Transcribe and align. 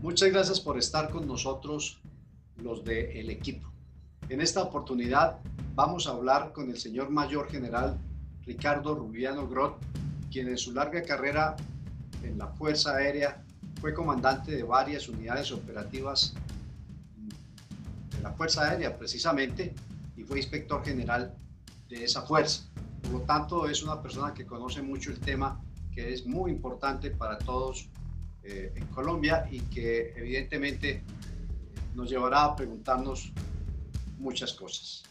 Muchas 0.00 0.30
gracias 0.30 0.60
por 0.60 0.78
estar 0.78 1.10
con 1.10 1.26
nosotros 1.26 1.98
los 2.62 2.84
del 2.84 3.30
equipo. 3.30 3.68
En 4.28 4.40
esta 4.40 4.62
oportunidad 4.62 5.38
vamos 5.74 6.06
a 6.06 6.10
hablar 6.10 6.52
con 6.52 6.70
el 6.70 6.78
señor 6.78 7.10
Mayor 7.10 7.50
General 7.50 7.98
Ricardo 8.46 8.94
Rubiano 8.94 9.48
Grot, 9.48 9.76
quien 10.30 10.46
en 10.46 10.56
su 10.56 10.72
larga 10.72 11.02
carrera 11.02 11.56
en 12.22 12.38
la 12.38 12.46
Fuerza 12.46 12.94
Aérea 12.94 13.42
fue 13.80 13.92
comandante 13.92 14.52
de 14.52 14.62
varias 14.62 15.08
unidades 15.08 15.50
operativas 15.50 16.32
de 18.14 18.22
la 18.22 18.32
Fuerza 18.34 18.70
Aérea 18.70 18.96
precisamente 18.96 19.74
y 20.16 20.22
fue 20.22 20.38
inspector 20.38 20.84
general 20.84 21.34
de 21.88 22.04
esa 22.04 22.22
fuerza. 22.22 22.62
Por 23.02 23.12
lo 23.12 23.20
tanto, 23.22 23.68
es 23.68 23.82
una 23.82 24.00
persona 24.00 24.32
que 24.32 24.46
conoce 24.46 24.80
mucho 24.80 25.10
el 25.10 25.18
tema 25.18 25.60
que 25.92 26.12
es 26.12 26.24
muy 26.24 26.52
importante 26.52 27.10
para 27.10 27.36
todos 27.36 27.88
eh, 28.50 28.72
en 28.74 28.86
Colombia 28.86 29.46
y 29.50 29.60
que 29.60 30.14
evidentemente 30.16 31.02
nos 31.94 32.08
llevará 32.08 32.44
a 32.44 32.56
preguntarnos 32.56 33.30
muchas 34.18 34.54
cosas. 34.54 35.02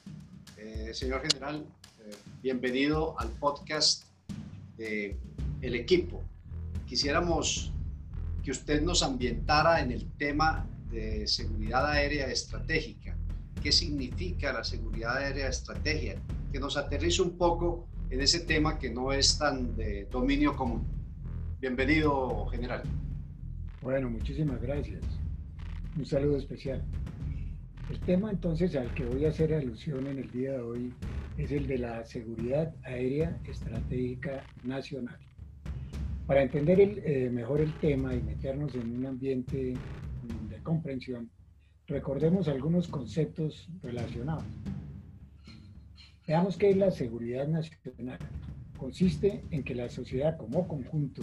Eh, 0.57 0.91
señor 0.91 1.21
general, 1.21 1.63
eh, 1.99 2.15
bienvenido 2.41 3.19
al 3.19 3.29
podcast 3.29 4.05
de 4.75 5.15
El 5.61 5.75
Equipo. 5.75 6.23
Quisiéramos 6.87 7.71
que 8.43 8.49
usted 8.49 8.81
nos 8.81 9.03
ambientara 9.03 9.81
en 9.81 9.91
el 9.91 10.11
tema 10.13 10.65
de 10.89 11.27
seguridad 11.27 11.85
aérea 11.85 12.25
estratégica. 12.31 13.15
¿Qué 13.61 13.71
significa 13.71 14.51
la 14.51 14.63
seguridad 14.63 15.17
aérea 15.17 15.47
estratégica? 15.47 16.19
Que 16.51 16.59
nos 16.59 16.75
aterrice 16.75 17.21
un 17.21 17.37
poco 17.37 17.87
en 18.09 18.19
ese 18.19 18.39
tema 18.39 18.79
que 18.79 18.89
no 18.89 19.11
es 19.11 19.37
tan 19.37 19.75
de 19.75 20.05
dominio 20.05 20.55
común. 20.55 20.87
Bienvenido, 21.59 22.47
general. 22.47 22.81
Bueno, 23.87 24.09
muchísimas 24.09 24.61
gracias. 24.61 25.01
Un 25.95 26.05
saludo 26.05 26.35
especial. 26.35 26.83
El 27.89 27.97
tema 28.01 28.31
entonces 28.31 28.75
al 28.75 28.93
que 28.93 29.05
voy 29.05 29.23
a 29.23 29.29
hacer 29.29 29.53
alusión 29.53 30.07
en 30.07 30.19
el 30.19 30.29
día 30.29 30.51
de 30.51 30.59
hoy 30.59 30.93
es 31.37 31.53
el 31.53 31.67
de 31.67 31.77
la 31.77 32.03
seguridad 32.03 32.75
aérea 32.83 33.39
estratégica 33.47 34.43
nacional. 34.65 35.17
Para 36.25 36.43
entender 36.43 36.81
eh, 36.81 37.29
mejor 37.31 37.61
el 37.61 37.71
tema 37.75 38.13
y 38.13 38.21
meternos 38.21 38.75
en 38.75 38.93
un 38.93 39.05
ambiente 39.05 39.75
de 40.49 40.57
comprensión, 40.63 41.29
recordemos 41.87 42.49
algunos 42.49 42.89
conceptos 42.89 43.69
relacionados. 43.81 44.43
Veamos 46.27 46.57
qué 46.57 46.71
es 46.71 46.75
la 46.75 46.91
seguridad 46.91 47.47
nacional. 47.47 48.19
Consiste 48.77 49.45
en 49.49 49.63
que 49.63 49.75
la 49.75 49.87
sociedad 49.87 50.35
como 50.35 50.67
conjunto 50.67 51.21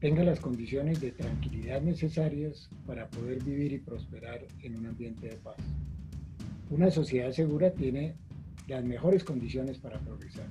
tenga 0.00 0.24
las 0.24 0.40
condiciones 0.40 1.00
de 1.00 1.12
tranquilidad 1.12 1.82
necesarias 1.82 2.70
para 2.86 3.08
poder 3.10 3.44
vivir 3.44 3.72
y 3.72 3.78
prosperar 3.78 4.46
en 4.62 4.76
un 4.78 4.86
ambiente 4.86 5.28
de 5.28 5.36
paz. 5.36 5.56
Una 6.70 6.90
sociedad 6.90 7.30
segura 7.32 7.72
tiene 7.72 8.14
las 8.66 8.82
mejores 8.82 9.24
condiciones 9.24 9.78
para 9.78 10.00
progresar. 10.00 10.46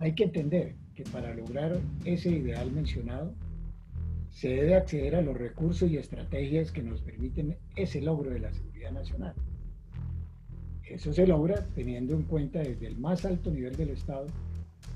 Hay 0.00 0.14
que 0.14 0.24
entender 0.24 0.74
que 0.94 1.04
para 1.04 1.34
lograr 1.34 1.80
ese 2.04 2.30
ideal 2.30 2.70
mencionado, 2.70 3.34
se 4.30 4.48
debe 4.48 4.74
acceder 4.74 5.16
a 5.16 5.22
los 5.22 5.36
recursos 5.36 5.90
y 5.90 5.96
estrategias 5.96 6.72
que 6.72 6.82
nos 6.82 7.00
permiten 7.00 7.56
ese 7.76 8.02
logro 8.02 8.30
de 8.30 8.40
la 8.40 8.52
seguridad 8.52 8.92
nacional. 8.92 9.34
Eso 10.84 11.12
se 11.12 11.26
logra 11.26 11.66
teniendo 11.74 12.14
en 12.14 12.22
cuenta 12.24 12.58
desde 12.58 12.86
el 12.86 12.98
más 12.98 13.24
alto 13.24 13.50
nivel 13.50 13.76
del 13.76 13.90
Estado 13.90 14.26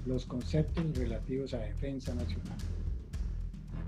los 0.04 0.26
conceptos 0.26 0.96
relativos 0.98 1.54
a 1.54 1.58
defensa 1.58 2.14
nacional. 2.14 2.58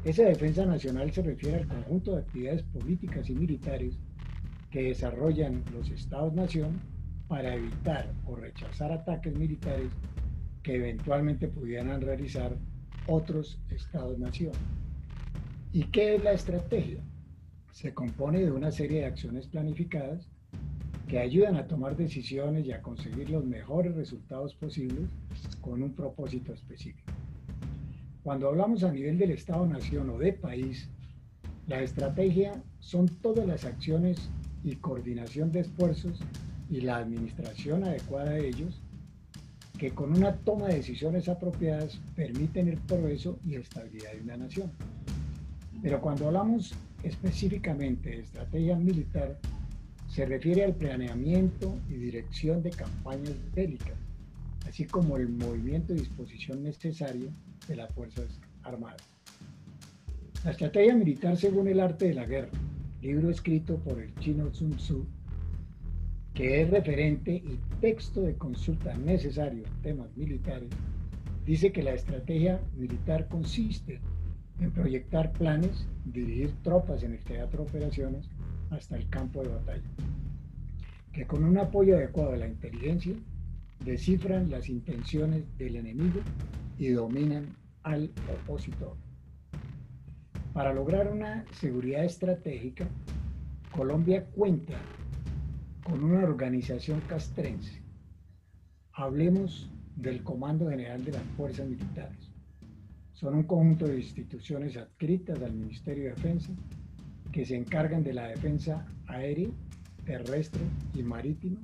Esa 0.04 0.24
defensa 0.24 0.64
nacional 0.64 1.12
se 1.12 1.22
refiere 1.22 1.58
al 1.58 1.66
conjunto 1.66 2.12
de 2.12 2.22
actividades 2.22 2.62
políticas 2.62 3.28
y 3.28 3.34
militares 3.34 3.98
que 4.70 4.84
desarrollan 4.84 5.64
los 5.72 5.90
Estados-nación 5.90 6.80
para 7.26 7.54
evitar 7.54 8.12
o 8.24 8.36
rechazar 8.36 8.92
ataques 8.92 9.36
militares 9.36 9.90
que 10.62 10.76
eventualmente 10.76 11.48
pudieran 11.48 12.00
realizar 12.00 12.56
otros 13.06 13.60
Estados-nación. 13.70 14.52
¿Y 15.72 15.84
qué 15.84 16.14
es 16.14 16.24
la 16.24 16.32
estrategia? 16.32 17.02
Se 17.72 17.92
compone 17.92 18.40
de 18.40 18.52
una 18.52 18.70
serie 18.70 19.00
de 19.00 19.06
acciones 19.06 19.46
planificadas 19.48 20.30
que 21.08 21.18
ayudan 21.18 21.56
a 21.56 21.66
tomar 21.66 21.96
decisiones 21.96 22.66
y 22.66 22.72
a 22.72 22.82
conseguir 22.82 23.30
los 23.30 23.44
mejores 23.44 23.94
resultados 23.94 24.54
posibles 24.54 25.08
con 25.60 25.82
un 25.82 25.94
propósito 25.94 26.52
específico. 26.52 27.17
Cuando 28.28 28.48
hablamos 28.48 28.84
a 28.84 28.92
nivel 28.92 29.16
del 29.16 29.30
Estado-Nación 29.30 30.10
o 30.10 30.18
de 30.18 30.34
país, 30.34 30.86
la 31.66 31.80
estrategia 31.80 32.62
son 32.78 33.08
todas 33.08 33.46
las 33.46 33.64
acciones 33.64 34.28
y 34.62 34.76
coordinación 34.76 35.50
de 35.50 35.60
esfuerzos 35.60 36.20
y 36.68 36.82
la 36.82 36.98
administración 36.98 37.84
adecuada 37.84 38.32
de 38.32 38.46
ellos 38.46 38.82
que 39.78 39.92
con 39.92 40.14
una 40.14 40.36
toma 40.36 40.66
de 40.66 40.74
decisiones 40.74 41.26
apropiadas 41.26 42.02
permiten 42.14 42.68
el 42.68 42.76
progreso 42.76 43.38
y 43.46 43.54
estabilidad 43.54 44.12
de 44.12 44.20
una 44.20 44.36
nación. 44.36 44.72
Pero 45.80 45.98
cuando 46.02 46.26
hablamos 46.26 46.74
específicamente 47.02 48.10
de 48.10 48.18
estrategia 48.18 48.76
militar, 48.76 49.38
se 50.06 50.26
refiere 50.26 50.66
al 50.66 50.74
planeamiento 50.74 51.74
y 51.88 51.94
dirección 51.94 52.62
de 52.62 52.72
campañas 52.72 53.32
bélicas, 53.54 53.96
así 54.68 54.84
como 54.84 55.16
el 55.16 55.28
movimiento 55.30 55.94
y 55.94 55.98
disposición 55.98 56.62
necesario 56.62 57.30
de 57.66 57.76
las 57.76 57.92
Fuerzas 57.94 58.38
Armadas. 58.62 59.02
La 60.44 60.50
estrategia 60.50 60.94
militar 60.94 61.36
según 61.36 61.68
el 61.68 61.80
arte 61.80 62.08
de 62.08 62.14
la 62.14 62.26
guerra, 62.26 62.50
libro 63.00 63.30
escrito 63.30 63.78
por 63.78 63.98
el 63.98 64.14
chino 64.16 64.52
Sun 64.52 64.76
Tzu, 64.76 65.06
que 66.34 66.62
es 66.62 66.70
referente 66.70 67.32
y 67.32 67.58
texto 67.80 68.20
de 68.20 68.34
consulta 68.34 68.94
necesario 68.98 69.64
en 69.64 69.82
temas 69.82 70.14
militares, 70.16 70.68
dice 71.46 71.72
que 71.72 71.82
la 71.82 71.94
estrategia 71.94 72.60
militar 72.76 73.26
consiste 73.28 74.00
en 74.60 74.70
proyectar 74.70 75.32
planes, 75.32 75.86
dirigir 76.04 76.52
tropas 76.62 77.02
en 77.02 77.12
el 77.12 77.20
teatro 77.20 77.64
de 77.64 77.70
operaciones 77.70 78.28
hasta 78.70 78.96
el 78.96 79.08
campo 79.08 79.42
de 79.42 79.48
batalla, 79.48 79.82
que 81.12 81.26
con 81.26 81.42
un 81.42 81.56
apoyo 81.56 81.96
adecuado 81.96 82.32
de 82.32 82.38
la 82.38 82.48
inteligencia 82.48 83.14
descifran 83.84 84.50
las 84.50 84.68
intenciones 84.68 85.44
del 85.58 85.76
enemigo 85.76 86.20
y 86.78 86.88
dominan 86.88 87.56
al 87.82 88.10
opositor. 88.42 88.96
Para 90.52 90.72
lograr 90.72 91.10
una 91.10 91.44
seguridad 91.52 92.04
estratégica, 92.04 92.88
Colombia 93.70 94.24
cuenta 94.26 94.74
con 95.84 96.02
una 96.02 96.24
organización 96.24 97.00
castrense. 97.08 97.80
Hablemos 98.92 99.70
del 99.96 100.22
Comando 100.22 100.68
General 100.68 101.04
de 101.04 101.12
las 101.12 101.22
Fuerzas 101.36 101.68
Militares. 101.68 102.32
Son 103.12 103.34
un 103.34 103.44
conjunto 103.44 103.86
de 103.86 104.00
instituciones 104.00 104.76
adscritas 104.76 105.40
al 105.42 105.52
Ministerio 105.52 106.04
de 106.04 106.10
Defensa 106.10 106.52
que 107.32 107.44
se 107.44 107.56
encargan 107.56 108.02
de 108.02 108.14
la 108.14 108.28
defensa 108.28 108.86
aérea, 109.06 109.48
terrestre 110.04 110.62
y 110.94 111.02
marítima 111.02 111.60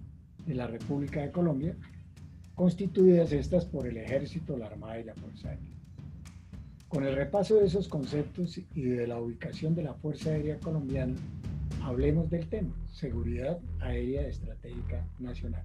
de 0.46 0.54
la 0.54 0.66
República 0.66 1.22
de 1.22 1.32
Colombia 1.32 1.76
constituidas 2.54 3.32
estas 3.32 3.64
por 3.64 3.86
el 3.86 3.96
Ejército, 3.96 4.56
la 4.56 4.66
Armada 4.66 5.00
y 5.00 5.04
la 5.04 5.14
Fuerza 5.14 5.50
Aérea. 5.50 5.74
Con 6.88 7.04
el 7.04 7.16
repaso 7.16 7.56
de 7.56 7.66
esos 7.66 7.88
conceptos 7.88 8.58
y 8.74 8.82
de 8.82 9.06
la 9.06 9.20
ubicación 9.20 9.74
de 9.74 9.82
la 9.82 9.94
Fuerza 9.94 10.30
Aérea 10.30 10.60
Colombiana, 10.60 11.14
hablemos 11.82 12.30
del 12.30 12.46
tema, 12.46 12.72
Seguridad 12.92 13.58
Aérea 13.80 14.26
Estratégica 14.28 15.04
Nacional. 15.18 15.64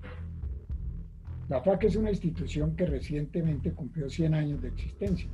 La 1.47 1.61
FAC 1.61 1.83
es 1.83 1.95
una 1.95 2.09
institución 2.09 2.75
que 2.75 2.85
recientemente 2.85 3.71
cumplió 3.71 4.09
100 4.09 4.33
años 4.33 4.61
de 4.61 4.69
existencia. 4.69 5.29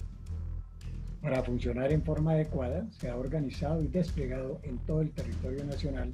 Para 1.22 1.44
funcionar 1.44 1.92
en 1.92 2.04
forma 2.04 2.34
adecuada, 2.34 2.86
se 2.92 3.10
ha 3.10 3.18
organizado 3.18 3.82
y 3.82 3.88
desplegado 3.88 4.60
en 4.64 4.78
todo 4.80 5.02
el 5.02 5.12
territorio 5.12 5.64
nacional 5.64 6.14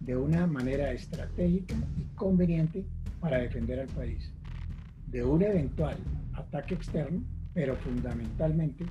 de 0.00 0.16
una 0.16 0.46
manera 0.46 0.92
estratégica 0.92 1.74
y 1.98 2.04
conveniente 2.16 2.84
para 3.20 3.38
defender 3.38 3.80
al 3.80 3.88
país 3.88 4.32
de 5.10 5.24
un 5.24 5.42
eventual 5.42 5.96
ataque 6.34 6.74
externo, 6.74 7.22
pero 7.52 7.76
fundamentalmente 7.76 8.84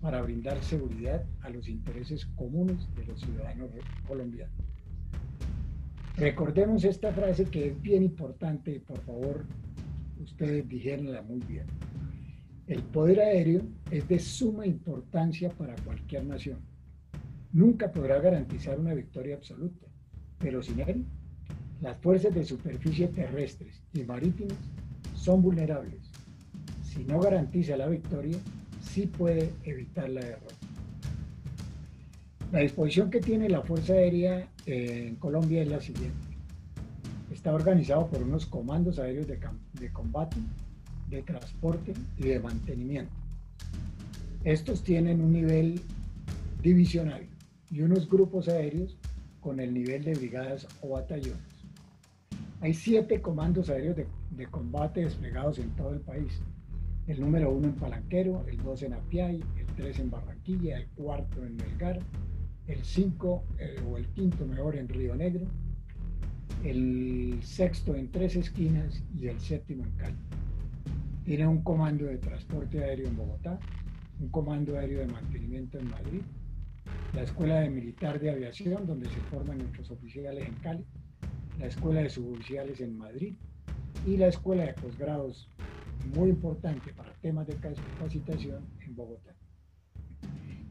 para 0.00 0.20
brindar 0.20 0.62
seguridad 0.62 1.24
a 1.42 1.50
los 1.50 1.68
intereses 1.68 2.26
comunes 2.26 2.88
de 2.96 3.06
los 3.06 3.20
ciudadanos 3.20 3.70
colombianos. 4.06 4.54
Recordemos 6.16 6.84
esta 6.84 7.12
frase 7.12 7.44
que 7.46 7.68
es 7.68 7.82
bien 7.82 8.02
importante, 8.02 8.80
por 8.80 9.00
favor, 9.00 9.46
ustedes 10.20 10.68
dijéronla 10.68 11.22
muy 11.22 11.40
bien. 11.40 11.66
El 12.66 12.82
poder 12.82 13.20
aéreo 13.20 13.62
es 13.90 14.06
de 14.08 14.18
suma 14.18 14.66
importancia 14.66 15.50
para 15.50 15.74
cualquier 15.76 16.24
nación. 16.24 16.60
Nunca 17.52 17.90
podrá 17.90 18.20
garantizar 18.20 18.78
una 18.78 18.94
victoria 18.94 19.36
absoluta, 19.36 19.86
pero 20.38 20.62
sin 20.62 20.80
él, 20.80 21.04
las 21.80 21.96
fuerzas 21.98 22.34
de 22.34 22.44
superficie 22.44 23.08
terrestres 23.08 23.82
y 23.92 24.04
marítimas 24.04 24.58
son 25.22 25.40
vulnerables. 25.40 26.00
Si 26.82 27.04
no 27.04 27.20
garantiza 27.20 27.76
la 27.76 27.86
victoria, 27.86 28.36
sí 28.82 29.06
puede 29.06 29.52
evitar 29.62 30.08
la 30.10 30.20
derrota. 30.20 30.54
La 32.50 32.58
disposición 32.58 33.08
que 33.08 33.20
tiene 33.20 33.48
la 33.48 33.62
Fuerza 33.62 33.92
Aérea 33.92 34.48
eh, 34.66 35.06
en 35.08 35.14
Colombia 35.16 35.62
es 35.62 35.68
la 35.68 35.80
siguiente. 35.80 36.26
Está 37.32 37.54
organizado 37.54 38.08
por 38.08 38.20
unos 38.20 38.46
comandos 38.46 38.98
aéreos 38.98 39.28
de, 39.28 39.38
de 39.74 39.92
combate, 39.92 40.36
de 41.08 41.22
transporte 41.22 41.94
y 42.18 42.24
de 42.24 42.40
mantenimiento. 42.40 43.14
Estos 44.42 44.82
tienen 44.82 45.20
un 45.20 45.32
nivel 45.32 45.80
divisional 46.62 47.22
y 47.70 47.82
unos 47.82 48.10
grupos 48.10 48.48
aéreos 48.48 48.98
con 49.40 49.60
el 49.60 49.72
nivel 49.72 50.02
de 50.02 50.14
brigadas 50.14 50.66
o 50.82 50.90
batallones. 50.90 51.40
Hay 52.60 52.74
siete 52.74 53.20
comandos 53.20 53.70
aéreos 53.70 53.96
de, 53.96 54.06
de, 54.36 54.46
combate 54.46 55.00
desplegados 55.00 55.58
en 55.58 55.70
todo 55.70 55.92
el 55.94 56.00
país. 56.00 56.40
El 57.06 57.20
número 57.20 57.50
uno 57.50 57.68
en 57.68 57.74
Palanquero, 57.74 58.44
el 58.48 58.56
dos 58.58 58.82
en 58.82 58.94
Apiay, 58.94 59.42
el 59.58 59.66
tres 59.76 59.98
en 59.98 60.10
Barranquilla, 60.10 60.78
el 60.78 60.86
cuarto 60.88 61.44
en 61.44 61.56
Melgar, 61.56 61.98
el 62.66 62.84
5 62.84 63.44
eh, 63.58 63.76
o 63.88 63.96
el 63.96 64.06
quinto 64.08 64.46
mejor 64.46 64.76
en 64.76 64.88
Río 64.88 65.14
Negro, 65.16 65.46
el 66.64 67.40
sexto 67.42 67.94
en 67.96 68.10
Tres 68.10 68.36
Esquinas 68.36 69.02
y 69.18 69.26
el 69.26 69.40
séptimo 69.40 69.84
en 69.84 69.90
Cali. 69.92 70.16
Tiene 71.24 71.46
un 71.46 71.62
comando 71.62 72.06
de 72.06 72.18
transporte 72.18 72.84
aéreo 72.84 73.08
en 73.08 73.16
Bogotá, 73.16 73.58
un 74.20 74.28
comando 74.28 74.78
aéreo 74.78 75.00
de 75.00 75.06
mantenimiento 75.06 75.78
en 75.78 75.90
Madrid, 75.90 76.22
la 77.14 77.22
Escuela 77.22 77.60
de 77.60 77.70
Militar 77.70 78.20
de 78.20 78.30
Aviación, 78.30 78.86
donde 78.86 79.08
se 79.08 79.20
forman 79.30 79.58
nuestros 79.58 79.90
oficiales 79.90 80.46
en 80.46 80.54
Cali, 80.56 80.84
la 81.58 81.66
Escuela 81.66 82.00
de 82.00 82.10
Suboficiales 82.10 82.80
en 82.80 82.96
Madrid 82.96 83.34
y 84.06 84.16
la 84.16 84.28
Escuela 84.28 84.64
de 84.64 84.74
Posgrados, 84.74 85.48
muy 86.16 86.30
importante 86.30 86.92
para 86.92 87.12
temas 87.20 87.46
de 87.46 87.54
capacitación, 87.54 88.64
en 88.84 88.96
Bogotá. 88.96 89.34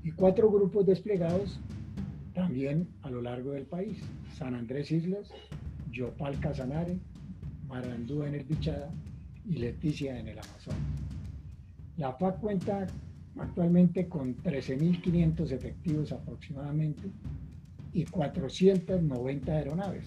Y 0.04 0.12
cuatro 0.12 0.51
grupos 0.51 0.86
desplegados 0.86 1.60
también 2.33 2.88
a 3.04 3.10
lo 3.10 3.22
largo 3.22 3.51
del 3.51 3.66
país. 3.66 3.98
San 4.38 4.56
Andrés 4.56 4.92
Islas, 4.92 5.30
Yopal 5.92 6.39
Casanare, 6.39 6.98
Marandú 7.68 8.24
en 8.24 8.36
el 8.36 8.44
Bichada 8.44 8.92
y 9.45 9.57
Leticia 9.57 10.19
en 10.19 10.27
el 10.27 10.39
Amazonas. 10.39 10.81
La 11.98 12.13
FAC 12.13 12.39
cuenta 12.39 12.88
actualmente 13.38 14.07
con 14.10 14.36
13.500 14.38 15.51
efectivos 15.51 16.12
aproximadamente 16.12 17.10
y 17.94 18.06
490 18.06 19.51
aeronaves. 19.51 20.06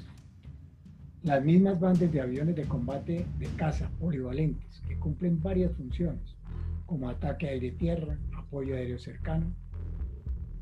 Las 1.24 1.42
mismas 1.42 1.80
van 1.80 1.98
desde 1.98 2.20
aviones 2.20 2.54
de 2.54 2.64
combate 2.64 3.24
de 3.38 3.46
caza 3.56 3.88
polivalentes 3.98 4.82
que 4.86 4.98
cumplen 4.98 5.42
varias 5.42 5.72
funciones, 5.72 6.36
como 6.84 7.08
ataque 7.08 7.48
aire-tierra, 7.48 8.18
apoyo 8.36 8.76
aéreo 8.76 8.98
cercano, 8.98 9.46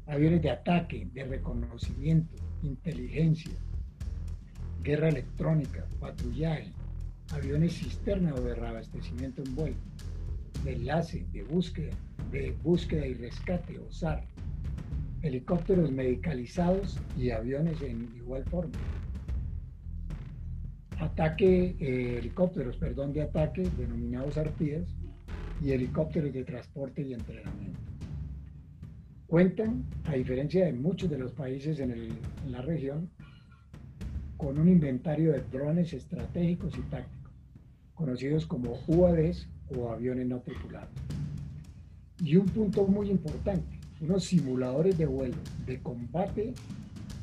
aviones 0.06 0.40
de 0.40 0.50
ataque, 0.50 1.08
de 1.12 1.24
reconocimiento, 1.24 2.36
inteligencia, 2.62 3.50
guerra 4.84 5.08
electrónica, 5.08 5.84
patrullaje, 5.98 6.70
aviones 7.32 7.72
cisterna 7.72 8.32
o 8.32 8.40
de 8.40 8.54
reabastecimiento 8.54 9.42
en 9.42 9.56
vuelo, 9.56 9.76
de 10.62 10.74
enlace, 10.74 11.26
de 11.32 11.42
búsqueda, 11.42 11.90
de 12.30 12.56
búsqueda 12.62 13.04
y 13.04 13.14
rescate 13.14 13.80
o 13.80 13.90
SAR, 13.90 14.22
helicópteros 15.22 15.90
medicalizados 15.90 17.00
y 17.18 17.30
aviones 17.30 17.82
en 17.82 18.08
igual 18.16 18.44
forma. 18.44 18.78
Ataque, 21.02 21.76
eh, 21.78 22.18
helicópteros, 22.18 22.76
perdón, 22.76 23.12
de 23.12 23.22
ataque, 23.22 23.68
denominados 23.76 24.38
arpías, 24.38 24.88
y 25.60 25.72
helicópteros 25.72 26.32
de 26.32 26.44
transporte 26.44 27.02
y 27.02 27.12
entrenamiento 27.12 27.92
cuentan, 29.32 29.86
a 30.04 30.12
diferencia 30.12 30.66
de 30.66 30.74
muchos 30.74 31.08
de 31.08 31.16
los 31.16 31.32
países 31.32 31.80
en, 31.80 32.18
la 32.50 32.60
región, 32.60 33.08
con 34.36 34.58
un 34.58 34.68
inventario 34.68 35.32
de 35.32 35.40
drones 35.50 35.94
estratégicos 35.94 36.76
y 36.76 36.82
tácticos, 36.82 37.32
conocidos 37.94 38.44
como 38.44 38.78
UAVs 38.86 39.48
o 39.74 39.88
aviones 39.88 40.26
no 40.26 40.40
tripulados. 40.40 40.90
Y 42.22 42.36
un 42.36 42.44
punto 42.44 42.86
muy 42.86 43.08
importante, 43.08 43.80
unos 44.02 44.24
simuladores 44.24 44.98
de 44.98 45.06
vuelo 45.06 45.38
de 45.64 45.80
combate 45.80 46.52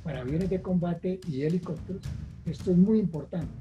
para 0.03 0.21
aviones 0.21 0.49
de 0.49 0.63
combate 0.63 1.19
y 1.27 1.43
helicópteros. 1.43 2.01
Esto 2.47 2.71
es 2.71 2.77
muy 2.77 2.97
importante, 2.97 3.53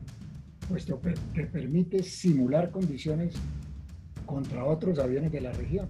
puesto 0.69 1.01
que 1.35 1.47
permite 1.47 2.03
simular 2.03 2.71
condiciones 2.71 3.35
contra 4.27 4.65
otros 4.65 4.99
aviones 4.99 5.33
de 5.33 5.41
la 5.41 5.53
región. 5.53 5.89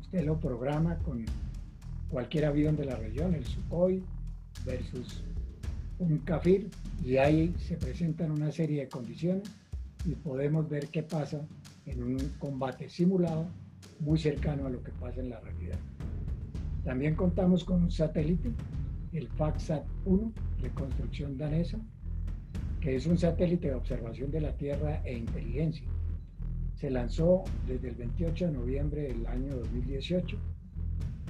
Usted 0.00 0.24
lo 0.24 0.40
programa 0.40 0.96
con 0.98 1.24
cualquier 2.08 2.46
avión 2.46 2.76
de 2.76 2.86
la 2.86 2.96
región, 2.96 3.34
el 3.34 3.44
Sukhoi 3.44 4.02
versus 4.64 5.22
un 5.98 6.18
Kafir, 6.18 6.70
y 7.04 7.18
ahí 7.18 7.54
se 7.58 7.76
presentan 7.76 8.30
una 8.30 8.50
serie 8.50 8.80
de 8.80 8.88
condiciones 8.88 9.50
y 10.06 10.14
podemos 10.14 10.68
ver 10.68 10.88
qué 10.88 11.02
pasa 11.02 11.46
en 11.86 12.02
un 12.02 12.18
combate 12.38 12.88
simulado 12.88 13.46
muy 14.00 14.18
cercano 14.18 14.66
a 14.66 14.70
lo 14.70 14.82
que 14.82 14.92
pasa 14.92 15.20
en 15.20 15.30
la 15.30 15.40
realidad. 15.40 15.78
También 16.84 17.14
contamos 17.14 17.64
con 17.64 17.82
un 17.82 17.90
satélite, 17.90 18.50
el 19.12 19.28
FACSAT-1 19.30 20.32
de 20.62 20.70
construcción 20.70 21.38
danesa, 21.38 21.78
que 22.84 22.96
es 22.96 23.06
un 23.06 23.16
satélite 23.16 23.68
de 23.68 23.74
observación 23.74 24.30
de 24.30 24.42
la 24.42 24.52
Tierra 24.58 25.00
e 25.06 25.16
inteligencia. 25.16 25.88
Se 26.74 26.90
lanzó 26.90 27.44
desde 27.66 27.88
el 27.88 27.94
28 27.94 28.48
de 28.48 28.52
noviembre 28.52 29.02
del 29.04 29.26
año 29.26 29.56
2018 29.56 30.36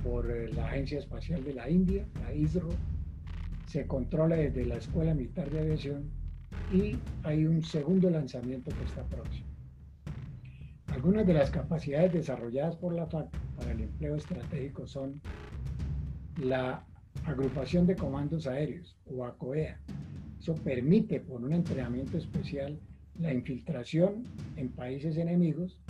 por 0.02 0.28
eh, 0.28 0.52
la 0.52 0.66
Agencia 0.66 0.98
Espacial 0.98 1.44
de 1.44 1.54
la 1.54 1.70
India, 1.70 2.04
la 2.24 2.34
ISRO, 2.34 2.70
se 3.66 3.86
controla 3.86 4.34
desde 4.34 4.66
la 4.66 4.78
Escuela 4.78 5.14
Militar 5.14 5.48
de 5.48 5.60
Aviación 5.60 6.10
y 6.72 6.96
hay 7.22 7.46
un 7.46 7.62
segundo 7.62 8.10
lanzamiento 8.10 8.72
que 8.76 8.84
está 8.84 9.04
próximo. 9.04 9.46
Algunas 10.88 11.24
de 11.24 11.34
las 11.34 11.50
capacidades 11.50 12.12
desarrolladas 12.12 12.74
por 12.74 12.94
la 12.94 13.06
FAC 13.06 13.28
para 13.56 13.70
el 13.70 13.80
empleo 13.80 14.16
estratégico 14.16 14.88
son 14.88 15.20
la 16.36 16.84
agrupación 17.26 17.86
de 17.86 17.94
comandos 17.94 18.48
aéreos 18.48 18.98
o 19.06 19.24
ACOEA. 19.24 19.78
Eso 20.44 20.54
permite, 20.56 21.20
por 21.20 21.42
un 21.42 21.54
entrenamiento 21.54 22.18
especial, 22.18 22.78
la 23.18 23.32
infiltración 23.32 24.24
en 24.56 24.68
países 24.68 25.16
enemigos 25.16 25.80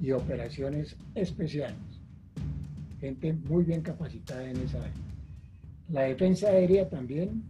y 0.00 0.12
operaciones 0.12 0.96
especiales 1.14 1.76
gente 3.02 3.34
muy 3.34 3.64
bien 3.64 3.82
capacitada 3.82 4.48
en 4.48 4.56
esa 4.56 4.78
área. 4.78 4.94
La 5.90 6.02
defensa 6.04 6.48
aérea 6.48 6.88
también, 6.88 7.42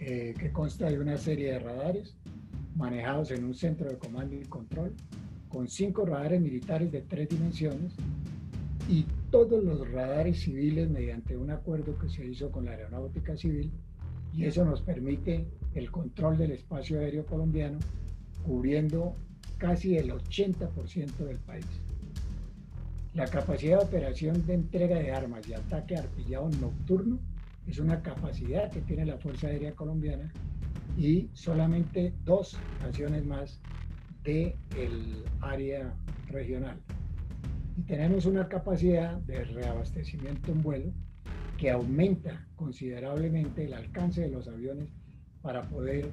eh, 0.00 0.32
que 0.38 0.50
consta 0.52 0.88
de 0.88 0.98
una 0.98 1.18
serie 1.18 1.52
de 1.52 1.58
radares 1.58 2.16
manejados 2.74 3.30
en 3.30 3.44
un 3.44 3.54
centro 3.54 3.90
de 3.90 3.98
comando 3.98 4.36
y 4.36 4.44
control, 4.44 4.94
con 5.50 5.68
cinco 5.68 6.06
radares 6.06 6.40
militares 6.40 6.90
de 6.90 7.02
tres 7.02 7.28
dimensiones 7.28 7.92
y 8.88 9.04
todos 9.30 9.62
los 9.62 9.86
radares 9.90 10.40
civiles 10.40 10.88
mediante 10.88 11.36
un 11.36 11.50
acuerdo 11.50 11.98
que 11.98 12.08
se 12.08 12.24
hizo 12.24 12.50
con 12.50 12.64
la 12.64 12.70
aeronáutica 12.70 13.36
civil 13.36 13.70
y 14.32 14.44
eso 14.44 14.64
nos 14.64 14.82
permite 14.82 15.46
el 15.74 15.90
control 15.90 16.36
del 16.38 16.52
espacio 16.52 17.00
aéreo 17.00 17.24
colombiano 17.26 17.78
cubriendo 18.44 19.14
casi 19.58 19.96
el 19.96 20.10
80% 20.10 21.16
del 21.16 21.38
país. 21.38 21.66
La 23.14 23.26
capacidad 23.26 23.78
de 23.78 23.84
operación 23.84 24.46
de 24.46 24.54
entrega 24.54 24.96
de 24.98 25.10
armas 25.10 25.48
y 25.48 25.54
ataque 25.54 25.96
artillado 25.96 26.50
nocturno 26.60 27.18
es 27.66 27.78
una 27.78 28.02
capacidad 28.02 28.70
que 28.70 28.82
tiene 28.82 29.06
la 29.06 29.16
Fuerza 29.18 29.48
Aérea 29.48 29.74
Colombiana 29.74 30.30
y 30.96 31.28
solamente 31.32 32.14
dos 32.24 32.58
naciones 32.82 33.24
más 33.24 33.60
del 34.22 34.54
el 34.76 35.24
área 35.40 35.94
regional. 36.28 36.78
Y 37.76 37.82
tenemos 37.82 38.26
una 38.26 38.48
capacidad 38.48 39.16
de 39.22 39.44
reabastecimiento 39.44 40.52
en 40.52 40.62
vuelo 40.62 40.92
que 41.56 41.70
aumenta 41.70 42.46
considerablemente 42.56 43.64
el 43.64 43.74
alcance 43.74 44.22
de 44.22 44.28
los 44.28 44.48
aviones 44.48 44.88
para 45.42 45.62
poder 45.62 46.10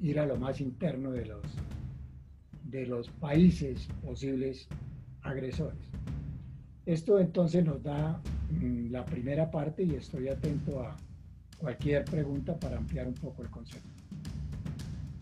ir 0.00 0.18
a 0.18 0.26
lo 0.26 0.36
más 0.36 0.60
interno 0.60 1.12
de 1.12 1.26
los, 1.26 1.42
de 2.64 2.86
los 2.86 3.08
países 3.08 3.88
posibles 4.04 4.68
agresores. 5.22 5.80
Esto 6.84 7.20
entonces 7.20 7.64
nos 7.64 7.82
da 7.82 8.20
mm, 8.50 8.90
la 8.90 9.04
primera 9.04 9.50
parte 9.50 9.84
y 9.84 9.94
estoy 9.94 10.28
atento 10.28 10.82
a 10.82 10.96
cualquier 11.58 12.04
pregunta 12.04 12.58
para 12.58 12.76
ampliar 12.76 13.06
un 13.06 13.14
poco 13.14 13.42
el 13.42 13.50
concepto. 13.50 13.88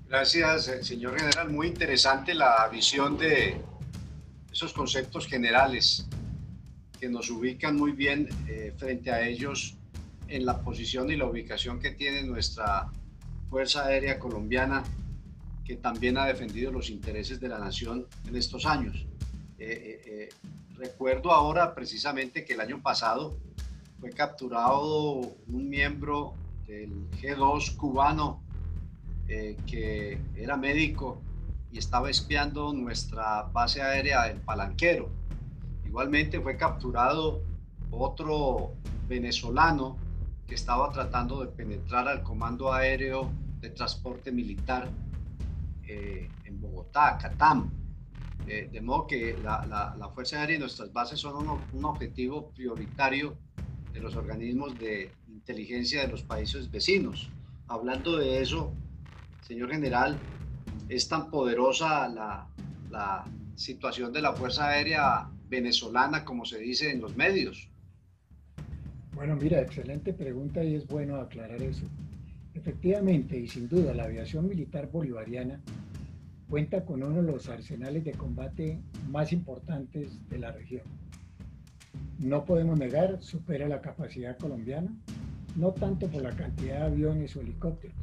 Gracias, 0.08 0.68
eh, 0.68 0.82
señor 0.82 1.18
general. 1.18 1.50
Muy 1.50 1.68
interesante 1.68 2.34
la 2.34 2.66
visión 2.72 3.18
de 3.18 3.60
esos 4.50 4.72
conceptos 4.72 5.28
generales 5.28 6.08
que 7.00 7.08
nos 7.08 7.30
ubican 7.30 7.76
muy 7.76 7.92
bien 7.92 8.28
eh, 8.48 8.72
frente 8.76 9.10
a 9.10 9.26
ellos 9.26 9.76
en 10.28 10.44
la 10.44 10.60
posición 10.60 11.10
y 11.10 11.16
la 11.16 11.26
ubicación 11.26 11.80
que 11.80 11.92
tiene 11.92 12.22
nuestra 12.22 12.90
Fuerza 13.48 13.86
Aérea 13.86 14.18
Colombiana, 14.18 14.84
que 15.64 15.76
también 15.76 16.18
ha 16.18 16.26
defendido 16.26 16.70
los 16.70 16.90
intereses 16.90 17.40
de 17.40 17.48
la 17.48 17.58
nación 17.58 18.06
en 18.28 18.36
estos 18.36 18.66
años. 18.66 19.06
Eh, 19.58 20.28
Recuerdo 20.80 21.30
ahora 21.30 21.74
precisamente 21.74 22.42
que 22.42 22.54
el 22.54 22.60
año 22.60 22.80
pasado 22.80 23.36
fue 24.00 24.08
capturado 24.08 25.16
un 25.46 25.68
miembro 25.68 26.32
del 26.66 27.06
G2 27.20 27.76
cubano 27.76 28.42
eh, 29.28 29.58
que 29.66 30.18
era 30.34 30.56
médico 30.56 31.20
y 31.70 31.76
estaba 31.76 32.08
espiando 32.08 32.72
nuestra 32.72 33.42
base 33.42 33.82
aérea 33.82 34.24
del 34.24 34.38
Palanquero. 34.38 35.10
Igualmente 35.90 36.40
fue 36.40 36.56
capturado 36.56 37.42
otro 37.90 38.76
venezolano 39.08 39.96
que 40.46 40.54
estaba 40.54 40.92
tratando 40.92 41.40
de 41.40 41.48
penetrar 41.48 42.06
al 42.06 42.22
Comando 42.22 42.72
Aéreo 42.72 43.32
de 43.58 43.70
Transporte 43.70 44.30
Militar 44.30 44.88
eh, 45.88 46.30
en 46.44 46.60
Bogotá, 46.60 47.18
Catam. 47.20 47.72
Eh, 48.46 48.68
de 48.70 48.80
modo 48.80 49.08
que 49.08 49.36
la, 49.42 49.66
la, 49.98 50.08
Fuerza 50.10 50.38
Aérea 50.38 50.58
y 50.58 50.58
nuestras 50.60 50.92
bases 50.92 51.18
son 51.18 51.48
un, 51.48 51.60
un 51.72 51.84
objetivo 51.84 52.52
prioritario 52.52 53.36
de 53.92 53.98
los 53.98 54.14
organismos 54.14 54.78
de 54.78 55.10
inteligencia 55.26 56.02
de 56.02 56.06
los 56.06 56.22
países 56.22 56.70
vecinos. 56.70 57.32
Hablando 57.66 58.16
de 58.16 58.40
eso, 58.40 58.72
señor 59.40 59.72
general, 59.72 60.16
es 60.88 61.08
tan 61.08 61.30
poderosa 61.30 62.06
la, 62.06 62.46
la 62.90 63.24
situación 63.56 64.12
de 64.12 64.22
la 64.22 64.34
Fuerza 64.34 64.68
Aérea 64.68 65.28
venezolana 65.50 66.24
como 66.24 66.46
se 66.46 66.58
dice 66.58 66.90
en 66.90 67.00
los 67.00 67.16
medios. 67.16 67.68
Bueno, 69.14 69.36
mira, 69.36 69.60
excelente 69.60 70.14
pregunta 70.14 70.64
y 70.64 70.76
es 70.76 70.86
bueno 70.86 71.16
aclarar 71.16 71.60
eso. 71.60 71.84
Efectivamente, 72.54 73.38
y 73.38 73.48
sin 73.48 73.68
duda, 73.68 73.92
la 73.92 74.04
aviación 74.04 74.48
militar 74.48 74.90
bolivariana 74.90 75.60
cuenta 76.48 76.84
con 76.84 77.02
uno 77.02 77.22
de 77.22 77.30
los 77.30 77.48
arsenales 77.48 78.04
de 78.04 78.12
combate 78.12 78.78
más 79.08 79.32
importantes 79.32 80.18
de 80.28 80.38
la 80.38 80.52
región. 80.52 80.82
No 82.18 82.44
podemos 82.44 82.78
negar, 82.78 83.22
supera 83.22 83.68
la 83.68 83.80
capacidad 83.80 84.38
colombiana, 84.38 84.92
no 85.56 85.72
tanto 85.72 86.08
por 86.08 86.22
la 86.22 86.34
cantidad 86.34 86.80
de 86.80 86.86
aviones 86.86 87.36
o 87.36 87.40
helicópteros, 87.40 87.96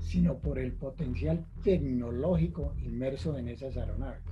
sino 0.00 0.36
por 0.38 0.58
el 0.58 0.72
potencial 0.72 1.44
tecnológico 1.62 2.74
inmerso 2.84 3.36
en 3.38 3.48
esas 3.48 3.76
aeronaves. 3.76 4.22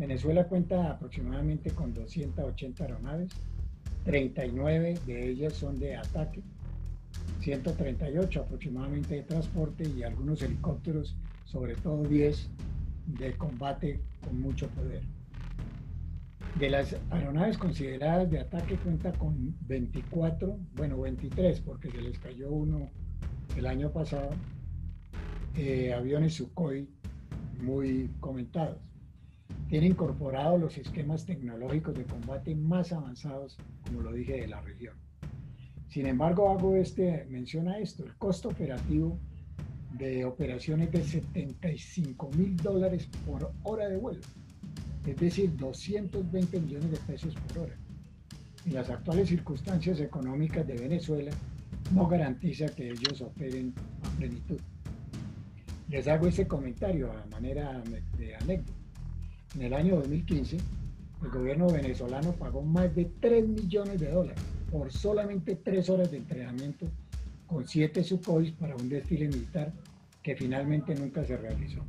Venezuela 0.00 0.48
cuenta 0.48 0.92
aproximadamente 0.92 1.72
con 1.72 1.92
280 1.92 2.84
aeronaves, 2.84 3.28
39 4.04 4.98
de 5.06 5.28
ellas 5.28 5.52
son 5.52 5.78
de 5.78 5.94
ataque, 5.94 6.40
138 7.40 8.40
aproximadamente 8.40 9.16
de 9.16 9.22
transporte 9.24 9.86
y 9.86 10.02
algunos 10.02 10.40
helicópteros, 10.40 11.16
sobre 11.44 11.74
todo 11.74 12.02
10 12.04 12.48
de 13.18 13.36
combate 13.36 14.00
con 14.24 14.40
mucho 14.40 14.68
poder. 14.68 15.02
De 16.58 16.70
las 16.70 16.96
aeronaves 17.10 17.58
consideradas 17.58 18.30
de 18.30 18.40
ataque 18.40 18.76
cuenta 18.76 19.12
con 19.12 19.54
24, 19.66 20.58
bueno 20.76 20.98
23 20.98 21.60
porque 21.60 21.90
se 21.90 22.00
les 22.00 22.18
cayó 22.18 22.50
uno 22.50 22.88
el 23.54 23.66
año 23.66 23.92
pasado, 23.92 24.30
eh, 25.56 25.92
aviones 25.92 26.36
Sukhoi 26.36 26.88
muy 27.60 28.08
comentados. 28.20 28.89
Tiene 29.70 29.86
incorporados 29.86 30.60
los 30.60 30.76
esquemas 30.78 31.24
tecnológicos 31.24 31.94
de 31.94 32.04
combate 32.04 32.56
más 32.56 32.92
avanzados, 32.92 33.56
como 33.86 34.00
lo 34.00 34.12
dije, 34.12 34.40
de 34.40 34.48
la 34.48 34.60
región. 34.60 34.96
Sin 35.86 36.06
embargo, 36.06 36.50
hago 36.50 36.74
este, 36.74 37.24
menciona 37.30 37.78
esto, 37.78 38.04
el 38.04 38.16
costo 38.16 38.48
operativo 38.48 39.16
de 39.92 40.24
operaciones 40.24 40.90
de 40.90 41.04
75 41.04 42.30
mil 42.36 42.56
dólares 42.56 43.08
por 43.24 43.52
hora 43.62 43.88
de 43.88 43.96
vuelo, 43.96 44.20
es 45.06 45.16
decir, 45.16 45.56
220 45.56 46.60
millones 46.60 46.90
de 46.90 46.98
pesos 46.98 47.36
por 47.36 47.60
hora. 47.60 47.76
En 48.66 48.74
las 48.74 48.90
actuales 48.90 49.28
circunstancias 49.28 50.00
económicas 50.00 50.66
de 50.66 50.74
Venezuela, 50.74 51.30
no 51.94 52.08
garantiza 52.08 52.66
que 52.66 52.90
ellos 52.90 53.20
operen 53.20 53.72
a 54.02 54.08
plenitud. 54.18 54.58
Les 55.88 56.08
hago 56.08 56.26
ese 56.26 56.48
comentario 56.48 57.12
a 57.12 57.24
manera 57.26 57.80
de 58.18 58.34
anécdota. 58.34 58.89
En 59.56 59.62
el 59.62 59.74
año 59.74 59.96
2015, 59.96 60.58
el 61.24 61.30
gobierno 61.30 61.68
venezolano 61.68 62.32
pagó 62.32 62.62
más 62.62 62.94
de 62.94 63.06
3 63.20 63.48
millones 63.48 63.98
de 63.98 64.10
dólares 64.10 64.40
por 64.70 64.92
solamente 64.92 65.56
3 65.56 65.90
horas 65.90 66.10
de 66.12 66.18
entrenamiento 66.18 66.86
con 67.48 67.66
7 67.66 68.04
Sukhoi 68.04 68.52
para 68.52 68.76
un 68.76 68.88
desfile 68.88 69.26
militar 69.26 69.72
que 70.22 70.36
finalmente 70.36 70.94
nunca 70.94 71.24
se 71.24 71.36
realizó. 71.36 71.80